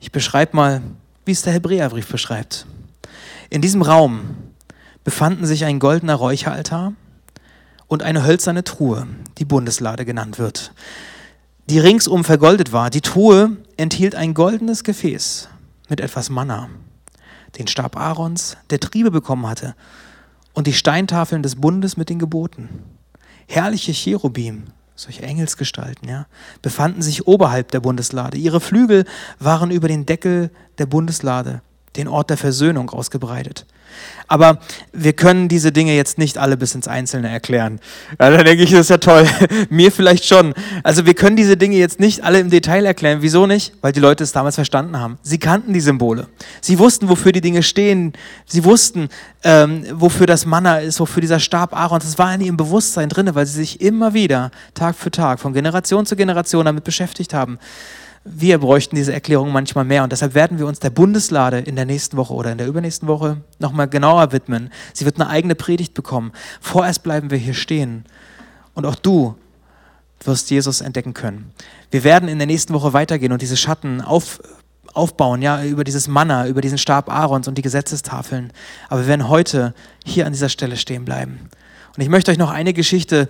[0.00, 0.82] Ich beschreibe mal,
[1.24, 2.66] wie es der Hebräerbrief beschreibt.
[3.50, 4.36] In diesem Raum
[5.04, 6.94] befanden sich ein goldener Räucheraltar
[7.86, 9.06] und eine hölzerne Truhe,
[9.38, 10.72] die Bundeslade genannt wird,
[11.68, 12.90] die ringsum vergoldet war.
[12.90, 15.48] Die Truhe enthielt ein goldenes Gefäß
[15.88, 16.68] mit etwas Manna,
[17.58, 19.74] den Stab Aarons, der Triebe bekommen hatte,
[20.52, 22.68] und die Steintafeln des Bundes mit den Geboten.
[23.48, 24.64] Herrliche Cherubim,
[24.94, 26.26] solche Engelsgestalten, ja,
[26.62, 28.38] befanden sich oberhalb der Bundeslade.
[28.38, 29.04] Ihre Flügel
[29.38, 31.60] waren über den Deckel der Bundeslade,
[31.96, 33.66] den Ort der Versöhnung, ausgebreitet.
[34.26, 34.58] Aber
[34.92, 37.78] wir können diese Dinge jetzt nicht alle bis ins Einzelne erklären.
[38.18, 39.26] Ja, da denke ich, das ist ja toll.
[39.70, 40.54] Mir vielleicht schon.
[40.82, 43.18] Also wir können diese Dinge jetzt nicht alle im Detail erklären.
[43.20, 43.74] Wieso nicht?
[43.82, 45.18] Weil die Leute es damals verstanden haben.
[45.22, 46.26] Sie kannten die Symbole.
[46.60, 48.14] Sie wussten, wofür die Dinge stehen.
[48.46, 49.08] Sie wussten,
[49.42, 52.04] ähm, wofür das Manna ist, wofür dieser Stab Aarons.
[52.04, 55.52] Das war in ihrem Bewusstsein drin, weil sie sich immer wieder, Tag für Tag, von
[55.52, 57.58] Generation zu Generation damit beschäftigt haben
[58.24, 60.02] wir bräuchten diese Erklärung manchmal mehr.
[60.02, 63.06] Und deshalb werden wir uns der Bundeslade in der nächsten Woche oder in der übernächsten
[63.06, 64.70] Woche nochmal genauer widmen.
[64.94, 66.32] Sie wird eine eigene Predigt bekommen.
[66.60, 68.04] Vorerst bleiben wir hier stehen.
[68.72, 69.36] Und auch du
[70.20, 71.52] wirst Jesus entdecken können.
[71.90, 74.40] Wir werden in der nächsten Woche weitergehen und diese Schatten auf,
[74.94, 78.52] aufbauen, ja, über dieses Manna, über diesen Stab Aarons und die Gesetzestafeln.
[78.88, 81.50] Aber wir werden heute hier an dieser Stelle stehen bleiben.
[81.94, 83.28] Und ich möchte euch noch eine Geschichte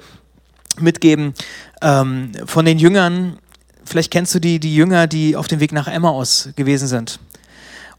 [0.78, 1.34] mitgeben
[1.82, 3.38] ähm, von den Jüngern,
[3.84, 7.18] vielleicht kennst du die, die Jünger, die auf dem Weg nach Emmaus gewesen sind.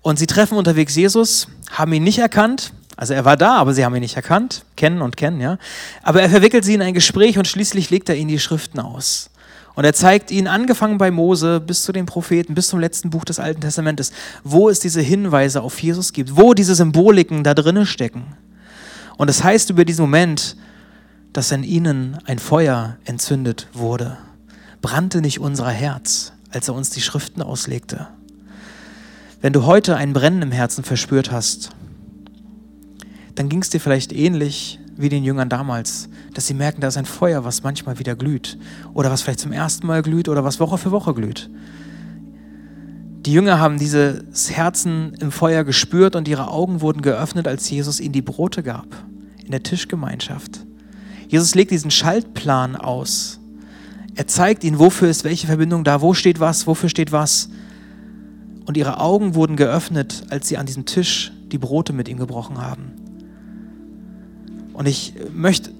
[0.01, 2.73] Und sie treffen unterwegs Jesus, haben ihn nicht erkannt.
[2.95, 4.63] Also er war da, aber sie haben ihn nicht erkannt.
[4.75, 5.57] Kennen und kennen, ja.
[6.03, 9.31] Aber er verwickelt sie in ein Gespräch und schließlich legt er ihnen die Schriften aus.
[9.73, 13.25] Und er zeigt ihnen, angefangen bei Mose bis zu den Propheten, bis zum letzten Buch
[13.25, 14.11] des Alten Testamentes,
[14.43, 18.37] wo es diese Hinweise auf Jesus gibt, wo diese Symboliken da drinnen stecken.
[19.17, 20.55] Und es das heißt über diesen Moment,
[21.33, 24.17] dass in ihnen ein Feuer entzündet wurde
[24.85, 28.07] brannte nicht unser Herz, als er uns die Schriften auslegte?
[29.41, 31.71] Wenn du heute ein Brennen im Herzen verspürt hast,
[33.33, 36.97] dann ging es dir vielleicht ähnlich wie den Jüngern damals, dass sie merken, da ist
[36.97, 38.59] ein Feuer, was manchmal wieder glüht
[38.93, 41.49] oder was vielleicht zum ersten Mal glüht oder was Woche für Woche glüht.
[43.25, 47.99] Die Jünger haben dieses Herzen im Feuer gespürt und ihre Augen wurden geöffnet, als Jesus
[47.99, 48.85] ihnen die Brote gab,
[49.43, 50.63] in der Tischgemeinschaft.
[51.27, 53.39] Jesus legt diesen Schaltplan aus,
[54.15, 57.49] er zeigt ihnen, wofür ist welche Verbindung da, wo steht was, wofür steht was.
[58.65, 62.61] Und ihre Augen wurden geöffnet, als sie an diesem Tisch die Brote mit ihm gebrochen
[62.61, 62.93] haben.
[64.73, 65.71] Und ich möchte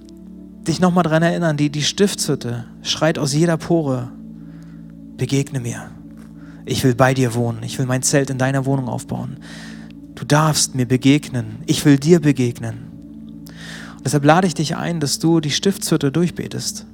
[0.67, 4.09] dich nochmal daran erinnern, die, die Stiftshütte schreit aus jeder Pore,
[5.17, 5.89] begegne mir.
[6.65, 7.63] Ich will bei dir wohnen.
[7.63, 9.37] Ich will mein Zelt in deiner Wohnung aufbauen.
[10.15, 11.57] Du darfst mir begegnen.
[11.67, 12.91] Ich will dir begegnen.
[13.97, 16.85] Und deshalb lade ich dich ein, dass du die Stiftshütte durchbetest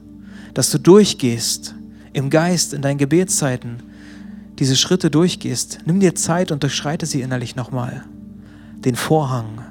[0.54, 1.76] dass du durchgehst
[2.14, 3.84] im Geist, in deinen Gebetszeiten,
[4.60, 5.80] diese Schritte durchgehst.
[5.86, 8.04] Nimm dir Zeit und durchschreite sie innerlich nochmal.
[8.80, 9.64] Den Vorhang.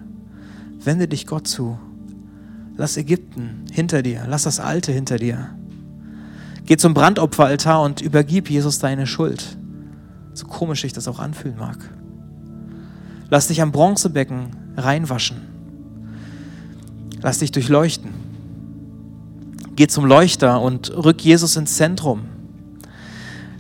[0.83, 1.79] Wende dich Gott zu.
[2.77, 4.25] Lass Ägypten hinter dir.
[4.29, 5.51] Lass das Alte hinter dir.
[6.65, 9.57] Geh zum Brandopferaltar und übergib Jesus deine Schuld.
[10.33, 11.79] so komisch sich das auch anfühlen mag.
[13.29, 15.37] Lass dich am Bronzebecken reinwaschen.
[17.21, 18.30] Lass dich durchleuchten.
[19.81, 22.27] Geh zum Leuchter und rück Jesus ins Zentrum.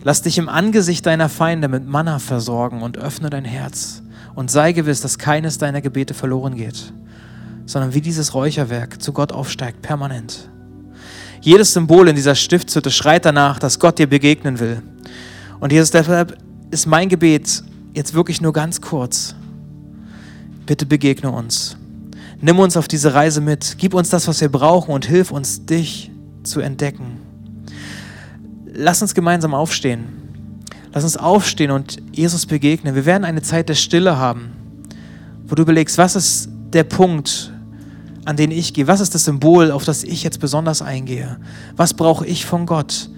[0.04, 4.02] Lass dich im Angesicht deiner Feinde mit Manna versorgen und öffne dein Herz
[4.34, 6.92] und sei gewiss, dass keines deiner Gebete verloren geht,
[7.64, 10.50] sondern wie dieses Räucherwerk zu Gott aufsteigt, permanent.
[11.40, 14.82] Jedes Symbol in dieser Stiftshütte schreit danach, dass Gott dir begegnen will.
[15.58, 16.36] Und Jesus, deshalb
[16.70, 17.62] ist mein Gebet
[17.94, 19.34] jetzt wirklich nur ganz kurz.
[20.66, 21.78] Bitte begegne uns.
[22.42, 23.76] Nimm uns auf diese Reise mit.
[23.76, 26.10] Gib uns das, was wir brauchen und hilf uns, dich
[26.42, 27.18] zu entdecken.
[28.72, 30.06] Lass uns gemeinsam aufstehen.
[30.92, 32.94] Lass uns aufstehen und Jesus begegnen.
[32.94, 34.52] Wir werden eine Zeit der Stille haben,
[35.46, 37.52] wo du überlegst, was ist der Punkt,
[38.24, 38.86] an den ich gehe?
[38.86, 41.38] Was ist das Symbol, auf das ich jetzt besonders eingehe?
[41.76, 43.10] Was brauche ich von Gott?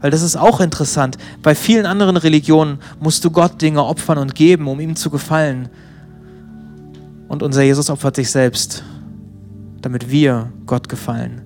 [0.00, 1.18] Weil das ist auch interessant.
[1.42, 5.68] Bei vielen anderen Religionen musst du Gott Dinge opfern und geben, um ihm zu gefallen.
[7.28, 8.82] Und unser Jesus opfert sich selbst,
[9.80, 11.42] damit wir Gott gefallen.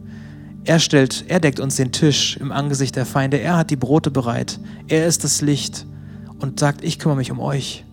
[0.64, 3.38] Er stellt, er deckt uns den Tisch im Angesicht der Feinde.
[3.38, 4.60] Er hat die Brote bereit.
[4.86, 5.86] Er ist das Licht
[6.38, 7.84] und sagt, ich kümmere mich um euch.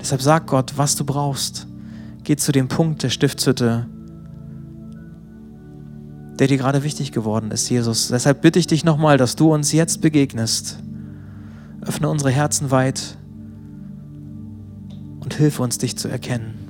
[0.00, 1.66] Deshalb sag Gott, was du brauchst.
[2.24, 3.86] Geh zu dem Punkt der Stiftshütte,
[6.38, 8.08] der dir gerade wichtig geworden ist, Jesus.
[8.08, 10.78] Deshalb bitte ich dich nochmal, dass du uns jetzt begegnest.
[11.82, 13.18] Öffne unsere Herzen weit
[15.20, 16.61] und hilf uns, dich zu erkennen.